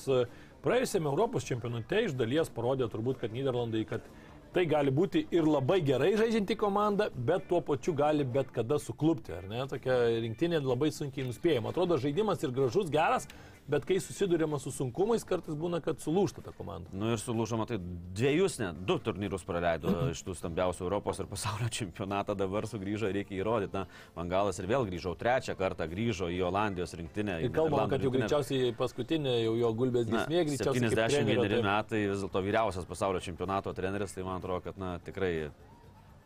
[0.62, 4.04] Praėjusiame Europos čempionate iš dalies parodė turbūt, kad Niderlandai, kad
[4.52, 9.32] tai gali būti ir labai gerai žaidžianti komanda, bet tuo pačiu gali bet kada suklupti,
[9.34, 9.64] ar ne?
[9.70, 11.72] Tokia rinktinė labai sunkiai nuspėjama.
[11.72, 13.26] Atrodo, žaidimas ir gražus, geras,
[13.68, 16.90] bet kai susidurėma su sunkumais, kartais būna, kad sulūšta ta komanda.
[16.92, 20.10] Nu ir sulūžama, tai dviejus, ne, du turnyrus praleido Mhm.
[20.12, 23.72] iš tų stambiausių Europos ir pasaulio čempionatą, dabar sugrįžo, reikia įrodyti.
[23.72, 23.86] Na,
[24.16, 27.40] Vangalas ir vėl grįžo, trečią kartą grįžo į Olandijos rinktinę.
[27.44, 28.26] Ir kalbama, kad jau rinktinę.
[28.28, 30.80] greičiausiai paskutinė jau jo gulbės Na, grėsmė, greičiausiai.
[30.80, 31.64] kaip trenerio, 71 taip.
[31.64, 35.50] metai vis dėlto vyriausias pasaulio čempionato treneris, tai man atrodo, kad na, tikrai,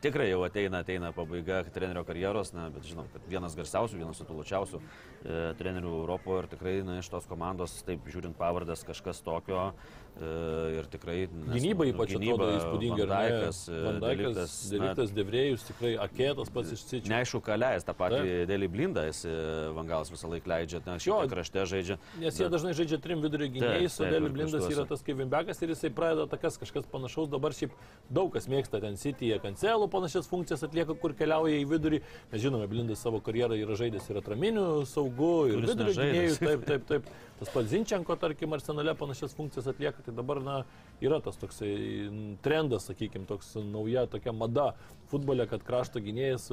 [0.04, 4.80] tikrai jau ateina, ateina pabaiga trenerio karjeros, na, bet žinom, kad vienas garsiausių, vienas sutulučiausių
[4.80, 9.70] e, trenerių Europoje ir tikrai na, iš tos komandos, taip žiūrint pavardas, kažkas tokio
[10.16, 11.16] ir tikrai...
[11.28, 13.06] nes, Gynyba nu, ypač gynyba, atrodo įspūdinga.
[13.06, 17.10] E, Vandaikas, Deliktas, na, Deliktas, Devrėjus, tikrai Akėtas pats išsičia.
[17.12, 19.34] Neaišku, ką leis, tą patį Dėlį Blindą, jis e,
[19.76, 21.18] Vangalas visą laiką leidžia, na, Jo.
[21.28, 21.98] krašte žaidžia.
[22.22, 25.74] Nes jie dažnai žaidžia trim vidurio gynėjais, o ir Blindas yra tas kaip Vimbekas ir
[25.74, 27.28] jisai pradeda takas kažkas panašaus.
[27.32, 27.76] Dabar šiaip
[28.08, 32.00] daug kas mėgsta ten Cityje, Kancelų panašias funkcijas atlieka, kur keliauja į vidurį.
[32.32, 36.36] Mes žinome, Blindas savo karjerą yra žaidęs ir atraminių saugų, ir vidurio gynėjų.
[36.40, 37.14] Taip, taip, taip.
[37.36, 40.05] Tas pats Zinčenko, tarkim, arsenale panašias funkcijas atlieka.
[40.06, 40.56] Tai dabar, na,
[41.02, 41.72] yra tas toksai
[42.44, 44.72] trendas, sakykime, toks nauja tokia mada
[45.10, 46.50] futbole, kad krašto gynėjas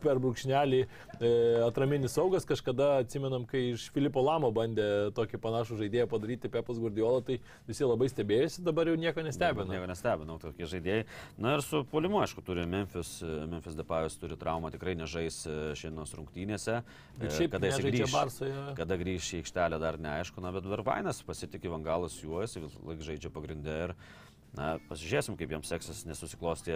[0.00, 1.30] per brūkšnelį e,
[1.64, 4.86] atraminis saugas kažkada atsimenam, kai iš Filipo Lamo bandė
[5.16, 7.38] tokį panašų žaidėją padaryti Pepas Guardiola, tai
[7.68, 9.68] visi labai stebėjosi, dabar jau nieko nestebina.
[9.72, 11.06] Nieko nestebina, tokie žaidėjai.
[11.40, 15.56] Na ir su puolimu, aišku, turi Memphis, e, Memphis Depayus turi traumą, tikrai nežais e,
[15.80, 16.80] šiandienos rungtynėse.
[17.20, 18.66] Bet E, šiaip kada jis grįš, Barsoje.
[18.80, 23.06] kada grįš į aikštelę dar neaišku, na bet Vervainas pasitikė Vangalas juo, jis vis laik
[23.06, 23.96] žaidžia pagrindė ir
[24.50, 26.74] Na, pasižiūrėsim, kaip jiems seksis, nesusiklostė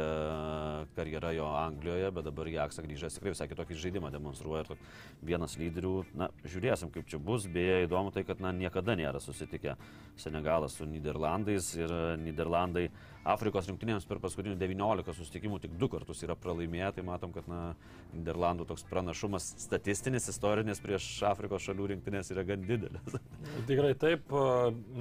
[0.94, 4.62] karjera jo Anglijoje, bet dabar į Aksą grįžęs tikrai visai kitokį žaidimą demonstruoja.
[4.62, 4.84] Ir
[5.32, 7.48] vienas lyderių, na, žiūrėsim, kaip čia bus.
[7.50, 9.74] Beje, įdomu tai, kad, na, niekada nėra susitikę
[10.22, 12.86] Senegalas su Niderlandais ir e, Niderlandai
[13.24, 17.60] Afrikos rinktinėms per paskutinių 19 susitikimų tik du kartus yra pralaimėję, tai matom, kad, na,
[18.14, 23.16] Niderlandų toks pranašumas statistinis, istorinis prieš Afrikos šalių rinktinės yra gan didelis.
[23.70, 24.28] Tikrai taip.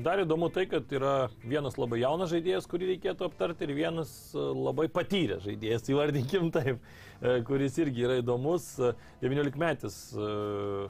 [0.06, 1.14] Dar įdomu tai, kad yra
[1.44, 6.80] vienas labai jaunas žaidėjas, kurį reikėtų aptarti, ir vienas labai patyręs žaidėjas, įvardinkim taip,
[7.48, 8.66] kuris irgi yra įdomus.
[9.24, 9.96] 19-metis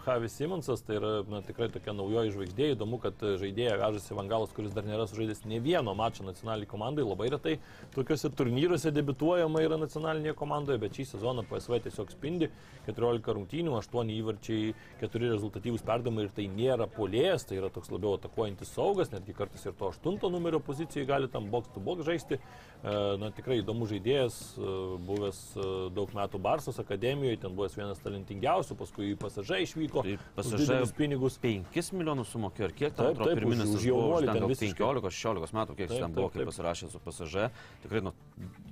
[0.08, 2.70] Havis Simonsas, tai yra na, tikrai tokia naujoji žvaigždė.
[2.74, 7.06] Įdomu, kad žaidėja vežasi Vangalas, kuris dar nėra sužaidęs ne vieno mačo nacionaliniai komandai.
[7.06, 7.58] Labai retai
[7.94, 12.50] tokiuose turnyruose debituojama yra nacionalinėje komandoje, bet šį sezoną PSV tiesiog spindi
[12.88, 14.74] 14 rungtynių, 8 įvarčiai,
[15.04, 19.70] 4 rezultatyvūs perdamai ir tai nėra polėjas, tai yra toks labiau atakuojantis saugas, netgi kartais
[19.70, 22.42] ir to 8 numerio pozicijoje gali tam box to box žaisti.
[22.82, 24.74] E, Na tikrai įdomus žaidėjas, e,
[25.08, 30.03] buvęs e, daug metų Barsos akademijoje, ten buvęs vienas talentingiausių, paskui į pasažą išvyko.
[30.03, 30.17] Tai
[30.63, 31.38] didelius pinigus.
[31.39, 34.80] 5 milijonus sumokėjo ir kiek atrodo taip, pirminis už- buvo, jaunuolį ten ten gal visiškai.
[34.80, 37.49] 15-16 metų, kiek jis ten buvo, kai pasirašė su pasažė.
[37.84, 38.13] Tikrai, nu,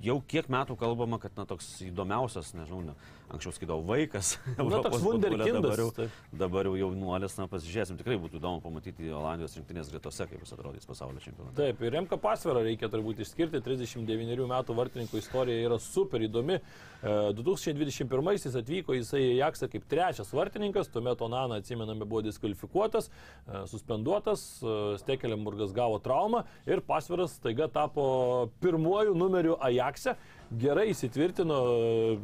[0.02, 2.94] jau kiek metų kalbama, kad na, toks įdomiausias, nežinau, ne,
[3.32, 4.34] anksčiau skaitau vaikas.
[4.58, 5.62] Na, toks wunderkindas.
[5.62, 6.08] Dabar jau,
[6.44, 10.88] dabar jau jaunuolis, na, pasižiūrėsim, tikrai būtų įdomu pamatyti Olandijos rinktinės gretose, kaip jis atrodys
[10.88, 11.56] pasaulio čempionate.
[11.58, 13.62] Taip, ir Remka pasvirą reikia turbūt išskirti.
[13.62, 16.58] 39 metų vartininko istorija yra super įdomi.
[16.58, 23.64] E, 2021 atvyko jisai į Jaksą kaip trečias vartininkas, tuomet Onana, atsimename, buvo diskvalifikuotas, e,
[23.70, 29.56] suspenduotas, e, Stekelenburgas gavo traumą ir pasviras taiga tapo pirmuoju numeriu
[29.92, 30.16] Ajakse.
[30.52, 31.58] Gerai įsitvirtino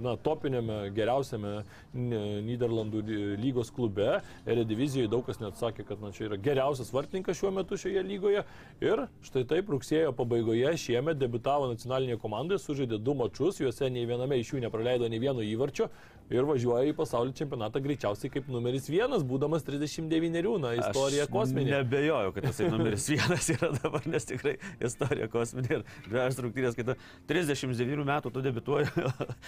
[0.04, 1.62] na, topinėme geriausiame
[1.94, 3.00] Niderlandų
[3.40, 4.18] lygos klube.
[4.48, 8.44] Eredivizijoje daug kas net sakė, kad na, čia yra geriausias vartininkas šiuo metu šioje lygoje.
[8.84, 14.40] Ir štai taip rugsėjo pabaigoje šiemet debitavo nacionalinėje komandoje, sužaidė du mačus, juose nei viename
[14.42, 15.88] iš jų nepraleido nei vieno įvarčio
[16.32, 20.48] ir važiuoja į pasaulio čempionatą greičiausiai kaip numeris vienas, būdamas 39.
[20.62, 21.78] Na, istorija Aš kosminė.
[21.78, 26.86] Nebejoju, kad jisai numeris vienas yra dabar, nes tikrai istorija kosminė ir gražus rungtynės, kai
[26.90, 26.96] tu
[27.30, 28.88] 39 metų tu debituoji.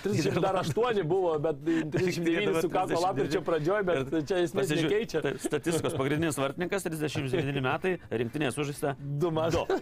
[0.04, 3.04] 38 buvo, bet 39 sukako 39.
[3.06, 5.24] lapkričio pradžioje, bet čia pasižiūrė- nekeičia.
[5.24, 8.94] Taip, statistikos pagrindinis vartininkas 39 metai, rinktinės užžaista.
[9.20, 9.66] Du mažo.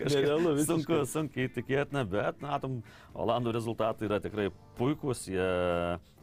[0.00, 0.64] Visiškai.
[0.66, 2.80] Sunku, sunkiai tikėtina, bet, matom,
[3.20, 4.48] Olandų rezultatai yra tikrai
[4.78, 5.26] puikūs.
[5.30, 5.46] Jie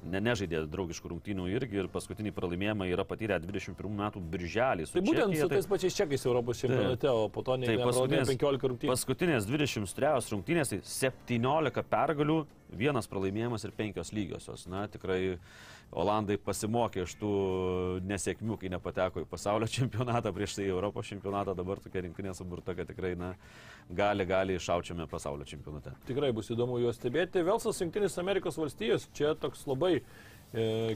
[0.08, 4.88] ne, nežaidė draugiškų rungtynių irgi ir paskutinį pralaimėjimą yra patyrę 21 metų birželį.
[4.92, 8.70] Tai būtent Čekija, su tais pačiais čekais Europos čempionate, o po to Tai nepralaimėjo 15
[8.74, 8.92] rungtynių.
[8.94, 12.38] paskutinės 23 rungtynės, tai 17 pergalių,
[12.84, 14.68] vienas pralaimėjimas ir penkios lygiosios.
[14.72, 15.38] Na, tikrai
[15.96, 17.32] Olandai pasimokė iš tų
[18.08, 22.76] nesėkmių, kai nepateko į pasaulio čempionatą, prieš tai į Europos čempionatą, dabar tokia rinkinė suburta,
[22.76, 23.34] kad tikrai, na,
[23.90, 25.96] gali, gali išaučiame pasaulio čempionate.
[26.10, 27.46] Tikrai bus įdomu juos stebėti.
[27.48, 30.02] Velsas, Junktinės Amerikos valstijos, čia toks labai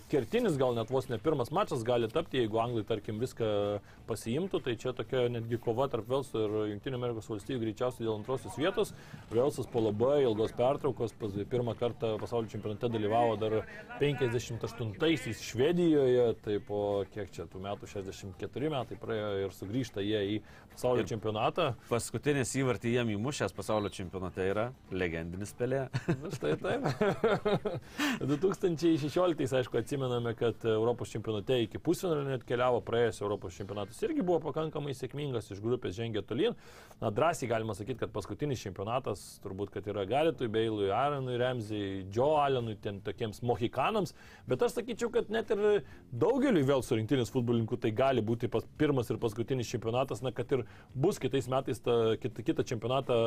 [0.09, 3.45] kertinis, gal net vos ne pirmas mačas gali tapti, jeigu anglai, tarkim, viską
[4.07, 8.55] pasiimtų, tai čia tokia netgi kova tarp Velso ir Junktinių Amerikos valstybių greičiausiai dėl antrosios
[8.59, 8.93] vietos.
[9.31, 11.13] Velsas po labai ilgos pertraukos,
[11.51, 13.57] pirmą kartą pasaulio čempionate dalyvavo dar
[14.01, 20.41] 58-aisiais Švedijoje, tai po kiek čia tų metų, 64 metai praėjo ir sugrįžta jie į
[20.71, 21.67] pasaulio Ir- čempionatą.
[21.91, 25.85] Paskutinis įvartį jiem įmušęs pasaulio čempionate yra legendinis pelė.
[26.21, 26.87] Na štai taip.
[28.31, 33.97] 2016, aišku, atsimename, kad Europos čempionate iki pusfinalio net keliavo praėjęs Europos čempionatas.
[34.05, 36.53] Irgi buvo pakankamai sėkmingas, iš grupės žengė tolyn.
[37.01, 42.37] Na, drąsiai galima sakyti, kad paskutinis čempionatas turbūt, kad yra Garitui, Beilui, Aronui, Remzijai, Joe
[42.43, 44.13] Allenui, ten tokiems mohikanams.
[44.45, 45.81] Bet aš sakyčiau, kad net ir
[46.13, 50.67] daugeliu vėl surinktinis futbolininkų tai gali būti pas, pirmas ir paskutinis čempionatas, na, kad ir
[50.93, 53.17] bus kitais metais ta, kitą, kitą čempionatą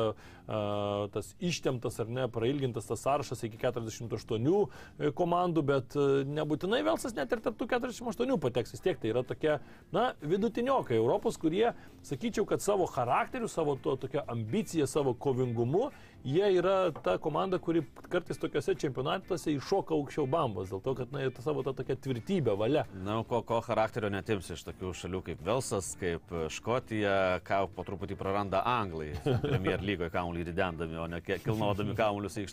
[0.47, 0.63] a,
[1.11, 5.97] tas ištemtas ar ne, prailgintas tas sąrašas iki 48 e, komandų, bet
[6.27, 8.99] nebūtinai Velsas net ir tarp tų 48 pateks vis tiek.
[9.01, 9.57] Tai yra tokie,
[9.95, 11.69] na, vidutiniokai Europos, kurie,
[12.05, 15.89] sakyčiau, kad savo charakteriu, savo to tokia ambicija, savo kovingumu,
[16.25, 21.27] jie yra ta komanda, kuri kartais tokiuose čempionatuose iššoka aukščiau bambos, dėl to, kad, na,
[21.33, 22.85] tą savo tą tokią tvirtybę, valia.
[23.05, 28.17] Na, ko, ko charakterio netims iš tokių šalių kaip Velsas, kaip Škotija, ką po truputį
[28.19, 29.11] praranda Anglai.
[29.45, 32.47] Premier lygoje kamuolį didendami, o ne kilnodami kamuolius į,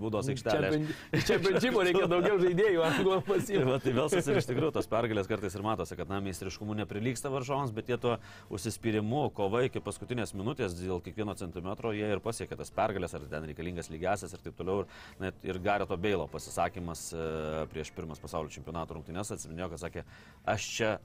[0.00, 0.72] būdos aikštelę.
[1.18, 2.86] Iš čempionšypo reikia daugiau žaidėjų,
[3.28, 3.64] pasiimti.
[3.66, 7.32] va, tai Velsas ir iš tikrųjų tos pergalės kartais ir matosi, kad na, meistriškumu neprilyksta
[7.34, 8.16] varžovams, bet jie tuo
[8.54, 13.46] užsispyrimu, kova iki paskutinės minutės dėl kiekvieno centimetro, jie ir pasiekia tas pergalės, ar ten
[13.50, 14.84] reikalingas lygiasias ir taip toliau.
[14.84, 17.28] Ir, net, ir Gareto Beilo pasisakymas e,
[17.72, 20.04] prieš pirmas pasaulio čempionato rungtynės atsiminėjo, kad sakė,
[20.54, 20.96] aš čia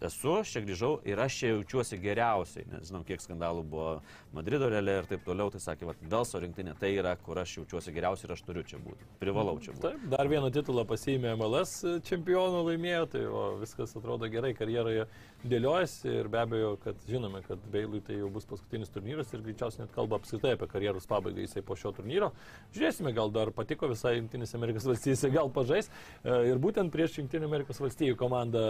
[0.00, 3.92] esu, aš čia grįžau ir aš čia jaučiuosi geriausiai, nes žinom, kiek skandalų buvo
[4.36, 7.94] Madrido realiai ir taip toliau, tai sakė, va, Velso rinktinė tai yra, kur aš jaučiuosi
[7.96, 9.86] geriausiai ir aš turiu čia būti, privalau čia būti.
[9.86, 11.78] Taip, dar vieną titulą pasiėmė MLS
[12.08, 15.06] čempionų laimėjo, tai o, viskas atrodo gerai, karjeroje
[15.44, 19.84] dėliojasi ir be abejo, kad žinome, kad Beilui tai jau bus paskutinis turnyras ir greičiausiai
[19.84, 22.32] net kalba apskritai apie karjeros pabaigą jisai po šio turnyro.
[22.74, 25.90] Žiūrėsime, gal dar patiko visai Junktinės Amerikos valstijose, gal pažais.
[26.24, 28.64] E, Ir būtent prieš Junktinės Amerikos valstijų komandą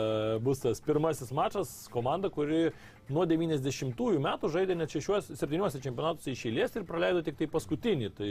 [0.45, 2.71] bus tas pirmasis mačas, komanda, kuri
[3.13, 8.11] nuo 90-ųjų metų žaidė net šešiuose, septyniuose čempionatuose iš eilės ir praleido tik tai paskutinį.
[8.17, 8.31] Tai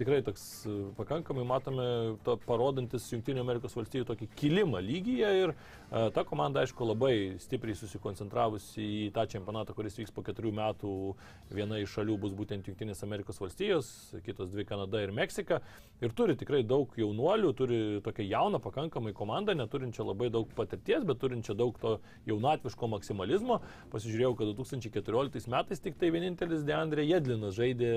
[0.00, 1.86] tikrai toks e, pakankamai matome,
[2.24, 7.76] to, parodantis Junktinių Amerikos valstybių tokį kilimą lygyje ir e, ta komanda, aišku, labai stipriai
[7.76, 10.94] susikoncentravusi į tą čempionatą, kuris vyks po keturių metų.
[11.52, 13.90] Viena iš šalių bus būtent Junktinės Amerikos valstijos,
[14.24, 15.60] kitos dvi Kanada ir Meksika.
[16.00, 21.20] Ir turi tikrai daug jaunuolių, turi tokią jauną pakankamai komandą, neturinčią labai daug patirties, bet
[21.20, 21.98] turinčią daug to
[22.30, 23.60] jaunatviško maksimalizmo.
[23.92, 27.92] Pasižiūrėjau, kad 2014 metais tik tai vienintelis Deandrė Jedlinas žaidė,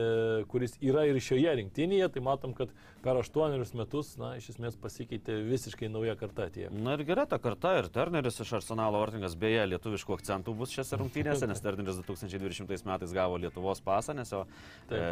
[0.52, 2.72] kuris yra ir šioje rinktinėje, tai matom, kad
[3.04, 6.72] per aštuonerius metus, na, iš esmės pasikeitė visiškai nauja karta atėjo.
[6.74, 11.00] Na ir gera ta karta ir Turneris iš Arsenalo Ortingas beje lietuviškų akcentų bus šiose
[11.02, 14.44] rungtynėse, nes Turneris 2020 metais gavo Lietuvos pasą, nes jo
[14.90, 15.04] e,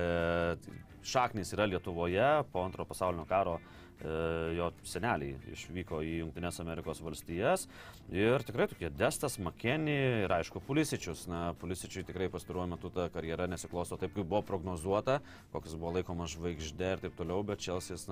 [1.13, 3.59] šaknys yra Lietuvoje po antro pasaulinio karo.
[4.02, 7.68] E, Jo seneliai išvyko į Junktinės Amerikos valstijas
[8.12, 9.95] ir tikrai tokie Destas, Makeni
[10.26, 11.28] ir aišku Pulisičius.
[11.32, 15.20] Na, Pulisičiui tikrai pastaruoju metu ta karjera nesiklosto taip, kaip buvo prognozuota,
[15.54, 18.08] koks buvo laikomas žvaigždė ir taip toliau, bet Čelsis,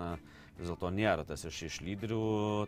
[0.59, 2.21] vis dėlto nėra tas iš, iš lyderių.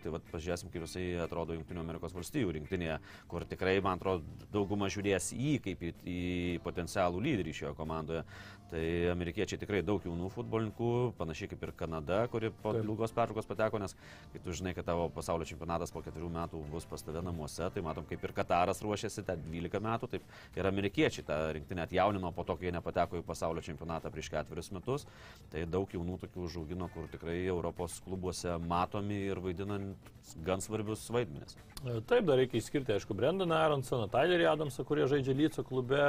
[0.04, 2.98] Tai vad pažiūrėsim, kaip jisai atrodo Junktinių Amerikos valstijų rinktinėje,
[3.32, 6.20] kur tikrai, man atrodo, dauguma žiūrės į kaip į, į
[6.66, 8.26] potencialų lyderį šioje komandoje.
[8.72, 12.86] Tai amerikiečiai tikrai daug jaunų futbolininkų, panašiai kaip ir Kanada, kuri po Taip.
[13.12, 13.96] Ilgos pertraukos pateko, nes
[14.32, 17.82] kai tu žinai, kad tavo pasaulio čempionatas po keturių metų bus pas tave namuose, tai
[17.82, 20.24] matom, kaip ir Kataras ruošiasi tą 12 metų, taip
[20.56, 24.72] ir amerikiečiai tą rinktinę atjaunino po to, kai jie nepateko į pasaulio čempionatą prieš ketverius
[24.72, 25.08] metus.
[25.52, 30.12] Tai daug jaunų tokių užaugino, kur tikrai Europos klubuose matomi ir vaidinant
[30.46, 31.58] gan svarbius vaidmenis.
[31.82, 36.02] E, Taip, dar reikia išskirti, aišku, Brendaną Aronsoną, Tylerį Adamsą, kurie žaidžia Lyco klube.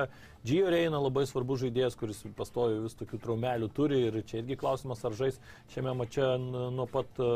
[0.44, 5.00] Gio Reina labai svarbus žaidėjas, kuris pastovi vis tokių traumelių turi ir čia irgi klausimas,
[5.08, 5.38] ar žais
[5.72, 6.28] šiame mače
[6.76, 7.28] nuo pat e,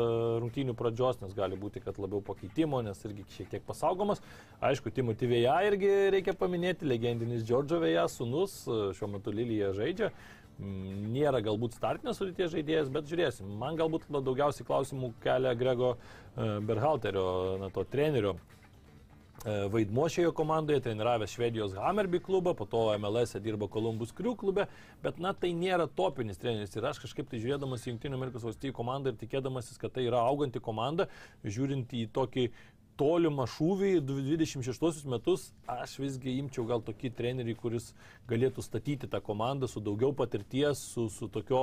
[0.43, 4.21] rungtynių pradžios, nes gali būti, kad labiau pakeitimo, nes irgi šiek tiek pasaugomas.
[4.61, 10.11] Aišku, Timothy Vėja irgi reikia paminėti, legendinis Džordžo Vėja, sunus, e, šiuo metu Lilyje žaidžia.
[10.57, 13.49] Nėra galbūt startinės sudėties žaidėjas, bet žiūrėsim.
[13.61, 17.25] Man galbūt daugiausiai klausimų kelia Grego e, Berhalterio,
[17.61, 23.43] na, to trenerio e, vaidmuo šioje komandoje, treniravęs Švedijos Hammerby klubą, po to MLS -e
[23.43, 24.65] dirbo Columbus Crew klube,
[25.03, 28.73] bet na tai nėra topinis treneris ir aš kažkaip tai žiūrėdamas į Junktinių Amerikos valstybių
[28.73, 31.07] komandą ir tikėdamasis, kad tai yra auganti komanda,
[31.45, 32.49] žiūrint į tokį
[32.97, 37.91] tolimą šūvį 26 metus, aš visgi imčiau gal tokį trenerį, kuris
[38.29, 41.61] galėtų statyti tą komandą su daugiau patirties, su, su tokio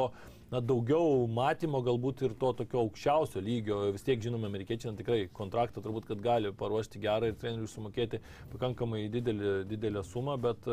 [0.55, 3.81] na, daugiau matymo galbūt ir to tokio aukščiausio lygio.
[3.95, 8.23] Vis tiek žinome, amerikiečiai na, tikrai kontraktą turbūt, kad gali paruošti gerą ir treneriui sumokėti
[8.53, 10.69] pakankamai didelį, didelę sumą, bet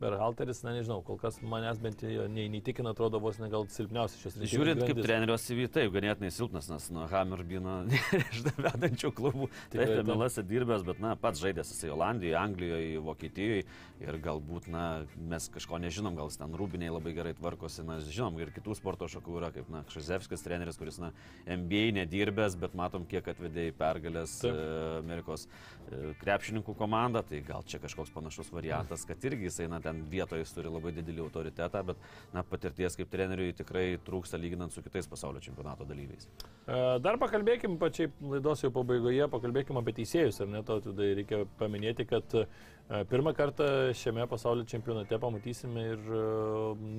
[0.00, 4.52] Berhalteris, na nežinau, kol kas manęs bent neįtikina, atrodo vos ne gal silpniausias šis ryšys.
[4.52, 7.78] Žiūrint, kaip trenerio CV, taip, ganėtinai silpnas, nes nuo Hammerbino
[8.20, 13.64] iš vedančių klubų, taip, MLS dirbęs, bet, na, pats žaidęs jisai Olandijoje, Anglijoje, Vokietijoje
[14.04, 14.84] ir galbūt, na,
[15.32, 19.25] mes kažko nežinom, gal ten Rūbiniai labai gerai tvarkosi, na, žinom, ir kitų sporto šakų
[19.34, 21.10] yra, kaip, na, Kšazevskis treneris, kuris, na,
[21.48, 24.54] NBA nedirbęs, bet matom, kiek atvedė į pergalės taip.
[24.54, 29.80] E, Amerikos e, krepšininkų komandą, tai gal čia kažkoks panašus variantas, kad irgi jisai, na,
[29.84, 34.74] ten vietoje jis turi labai didelį autoritetą, bet na, patirties kaip treneriui tikrai trūksta lyginant
[34.74, 36.28] su kitais pasaulio čempionato dalyviais.
[36.28, 41.44] E, dar pakalbėkim pačiai laidos jau pabaigoje, pakalbėkim apie teisėjus, ar ne, to tada reikia
[41.60, 42.38] paminėti, kad
[42.86, 43.64] Pirmą kartą
[43.98, 46.20] šiame pasaulio čempionate pamatysime ir e,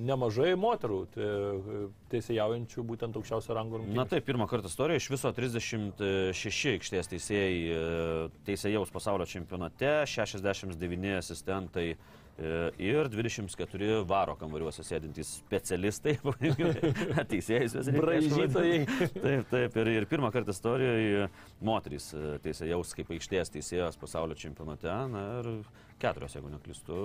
[0.04, 0.98] nemažai moterų
[2.12, 3.96] teisėjaujančių būtent aukščiausio rango rungtynių.
[3.96, 7.80] Na taip, pirmą kartą istorijoje iš viso 36 aikštės teisėjai
[8.44, 12.17] teisėjaus pasaulio čempionate, 69 asistentai E,
[12.78, 16.16] ir 24 varo kambariuose sėdintys specialistai,
[17.32, 17.66] teisėjai,
[17.96, 18.78] bražytojai.
[19.18, 21.26] Taip, taip, ir, ir pirmą kartą istorijoje
[21.64, 24.94] moterys e, teisėjaus kaip aikštės teisėjos pasaulio čempionate.
[25.10, 25.50] Na, ir
[26.02, 26.98] keturios, jeigu neklystu.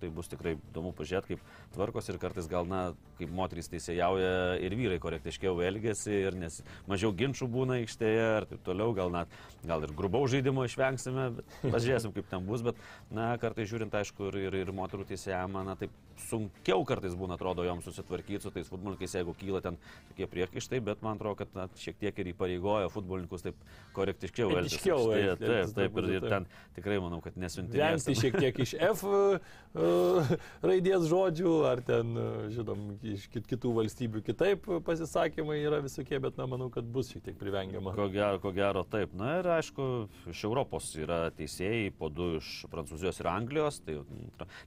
[0.00, 2.82] Tai bus tikrai įdomu pažiūrėti, kaip tvarkos ir kartais gal, na,
[3.18, 8.64] kaip moterys teisėjauja ir vyrai korektiškiau elgesi ir nes mažiau ginčių būna aikštėje ir taip
[8.66, 11.30] toliau, gal, net, gal ir grubau žaidimo išvengsime,
[11.64, 12.78] pažiūrėsim, kaip ten bus, bet,
[13.14, 15.94] na, kartais žiūrint, aišku, ir, ir, ir moterų teisėjama, na, taip
[16.28, 19.78] sunkiau kartais būna, atrodo, joms susitvarkyti su tais futbolininkais, jeigu kyla ten
[20.10, 23.60] tokie priekaištai, bet man atrodo, kad na, šiek tiek ir įpareigoja futbolininkus taip
[23.96, 24.82] korektiškiau elgtis.
[24.84, 28.06] Taip, taip, taip, ir, ir ten tikrai manau, kad nesuntinės.
[28.06, 30.34] Vengti šiek tiek iš F uh,
[30.66, 32.14] raidės žodžių, ar ten,
[32.54, 37.38] žinom, iš kitų valstybių kitaip pasisakymai yra visokie, bet na, manau, kad bus šiek tiek
[37.40, 37.94] privengiama.
[37.96, 39.14] Ko gero, ko gero taip.
[39.18, 39.88] Na ir aišku,
[40.32, 43.98] iš Europos yra teisėjai, po du iš Prancūzijos ir Anglijos, tai,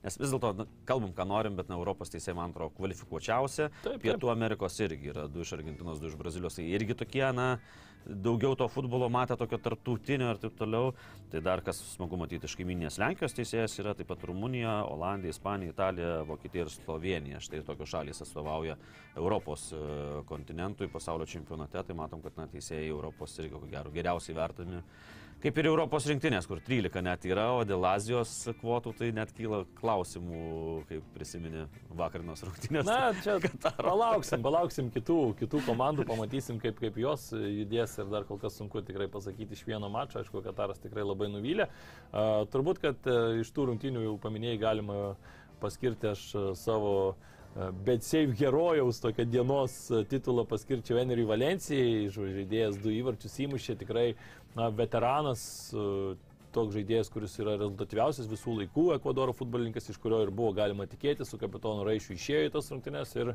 [0.04, 3.70] nes vis dėlto kalbam, ką norim, bet na, Europos teisėjai, man atrodo, kvalifikuočiausia.
[3.70, 4.02] Taip, taip.
[4.04, 7.58] Pietų Amerikos irgi yra du iš Argentinos, du iš Brazilijos, tai irgi tokie, na,
[8.04, 10.92] daugiau to futbolo matė tokio tarptautinio ir taip toliau.
[11.32, 15.72] Tai dar kas smagu matyti iš kaiminės Lenkijos teisėjas yra taip pat Rumunija, Olandija, Ispanija,
[15.72, 17.40] Italija, Vokietija ir Slovenija.
[17.42, 18.76] Štai tokios šalys atstovauja
[19.16, 19.80] Europos e,
[20.28, 21.80] kontinentui pasaulio čempionate.
[21.80, 24.84] Tai matom, kad na, teisėjai Europos irgi ko gero geriausiai vertami
[25.44, 28.30] kaip ir Europos rinktinės, kur 13 net yra, o dėl Azijos
[28.62, 30.44] kvotų tai net kyla klausimų,
[30.88, 31.66] kaip prisiminė
[31.98, 32.88] vakarinos rungtynės.
[32.88, 33.36] Na, čia
[33.76, 38.80] palauksim, palauksim kitų, kitų komandų, pamatysim, kaip, kaip jos judės ir dar kol kas sunku
[38.88, 41.68] tikrai pasakyti iš vieno mačo, aišku, Kataras tikrai labai nuvylė.
[41.68, 44.98] Uh, turbūt, kad uh, iš tų rungtynių jau paminėjai galima
[45.60, 46.96] paskirti aš uh, savo
[47.54, 49.74] Bet Save herojaus tokią dienos
[50.10, 54.08] titulą paskirčiau Eneriui Valencijai, žaidėjas du įvarčius įmušė, tikrai
[54.54, 55.42] na, veteranas,
[56.54, 61.26] toks žaidėjas, kuris yra rezultatyviausias visų laikų Ekvadoro futbolininkas, iš kurio ir buvo galima tikėti,
[61.26, 63.32] su kapitonu Raišiu išėjo į tas rungtynes ir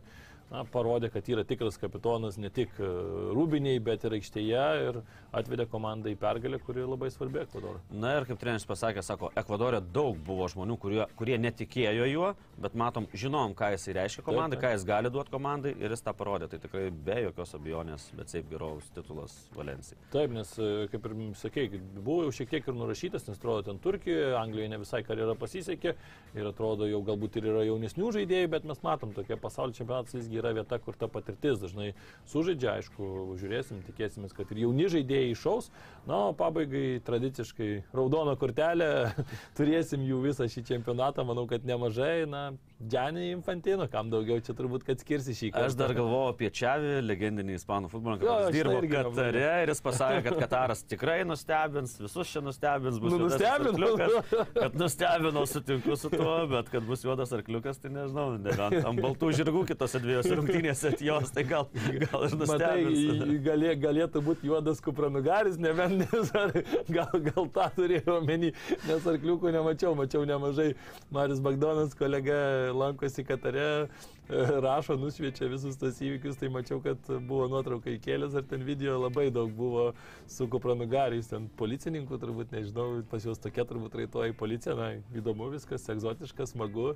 [0.52, 2.90] na, parodė, kad yra tikras kapitonas ne tik e,
[3.36, 5.00] rūbiniai, bet ir aikštėje ir
[5.36, 7.82] atvedė komandą į pergalę, kuri labai svarbi Ekvadorui.
[8.02, 12.78] Na ir kaip treneris pasakė, sako, Ekvadorė daug buvo žmonių, kurie, kurie netikėjo juo, bet
[12.80, 14.68] matom, žinom, ką jis reiškia komandai, taip, taip.
[14.68, 16.50] ką jis gali duoti komandai ir jis tą parodė.
[16.50, 20.02] Tai tikrai be jokios abejonės, bet taip gerovus titulas Valencijai.
[20.16, 23.82] Taip, nes e, kaip ir sakėjai, buvo jau šiek tiek ir nurašytas, nes atrodo ten
[23.84, 25.94] Turkijoje, Anglijoje ne visai karjera pasisekė
[26.40, 30.39] ir atrodo jau galbūt ir yra jaunesnių žaidėjų, bet mes matom, tokie pasaulio čempionatas visgi
[30.42, 31.92] yra vieta, kur ta patirtis dažnai
[32.30, 33.10] sužaidžia, aišku,
[33.40, 35.70] žiūrėsim, tikėsimės, kad ir jauni žaidėjai išaus.
[36.08, 38.90] Na, o pabaigai tradiciškai raudoną kortelę,
[39.60, 42.26] turėsim jų visą šį čempionatą, manau, kad nemažai.
[42.30, 45.68] Na, Džianį Infantino, kam daugiau čia turbūt, kad skirsi šį kartą.
[45.68, 50.38] Aš dar galvojau apie Čiavį, legendinį ispanų futbolininką, kuris dirbo Katare ir jis pasakė, kad
[50.46, 53.90] Kataras tikrai nustebins, visus čia nustebins, bus nu, nustebino.
[54.62, 59.02] Kad nustebino, sutinku su tuo, bet kad bus juodas arkliukas, tai nežinau, ne, ant, ant
[59.04, 61.68] baltų žirgų kitose dviejose rungtynėse atjos, tai gal,
[62.06, 63.24] gal ir nustebins.
[63.46, 66.32] Galė, galėtų būti juodas kupranugaris, ne vienas,
[66.98, 68.54] gal, gal tą turėjau omeny,
[68.88, 70.72] nes arkliukų nemačiau, mačiau nemažai.
[71.16, 72.40] Marius Bagdonas, kolega
[72.76, 73.90] lankosi Katare,
[74.66, 79.30] rašo, nušviečia visus tos įvykius, tai mačiau, kad buvo nuotrauka įkėlęs, ar ten video labai
[79.34, 79.90] daug buvo
[80.30, 85.88] su kupranugariais, ten policininkų turbūt, nežinau, pas juos tokia turbūt raitoji policija, na, įdomu viskas,
[85.96, 86.92] egzotiška, smagu,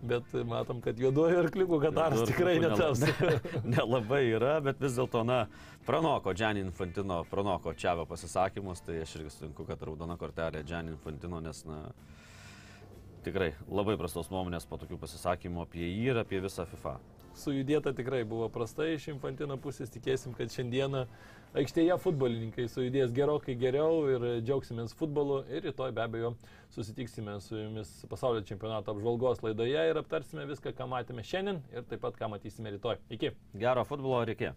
[0.00, 3.04] bet matom, kad juoduoju arkliukų Kataras tikrai netaps.
[3.76, 5.42] Nelabai ne, yra, bet vis dėlto, na,
[5.86, 11.42] pranoko Džanį Infantino, pranoko Čiavio pasisakymus, tai aš irgi sutinku, kad raudona kortelė Džanį Infantino,
[11.44, 11.82] nes, na,
[13.24, 16.98] tikrai labai prastos nuomonės po tokių pasisakymų apie jį ir apie visą FIFA.
[17.38, 21.04] sujudėta tikrai buvo prastai iš Infantino pusės, tikėsim, kad šiandieną
[21.54, 26.32] aikštėje futbolininkai sujudės gerokai geriau ir džiaugsimės futbolu ir rytoj be abejo
[26.74, 32.02] susitiksime su jumis pasaulio čempionato apžvalgos laidoje ir aptarsime viską, ką matėme šiandien ir taip
[32.02, 32.98] pat ką matysime rytoj.
[33.10, 33.36] Iki.
[33.54, 34.56] Gero futbolo ir iki.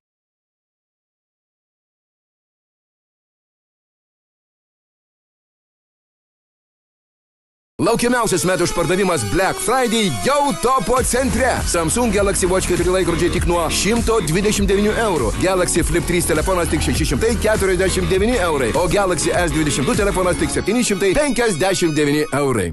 [7.81, 11.55] Laukiamiausias metų išpardavimas Black Friday jau topo centre.
[11.65, 15.31] Samsung Galaxy Watch 4 laikrodžiai tik nuo 129 eurų.
[15.41, 18.69] Galaxy Flip 3 telefonas tik 649 eurai.
[18.77, 22.69] O Galaxy S22 telefonas tik 759 eurai.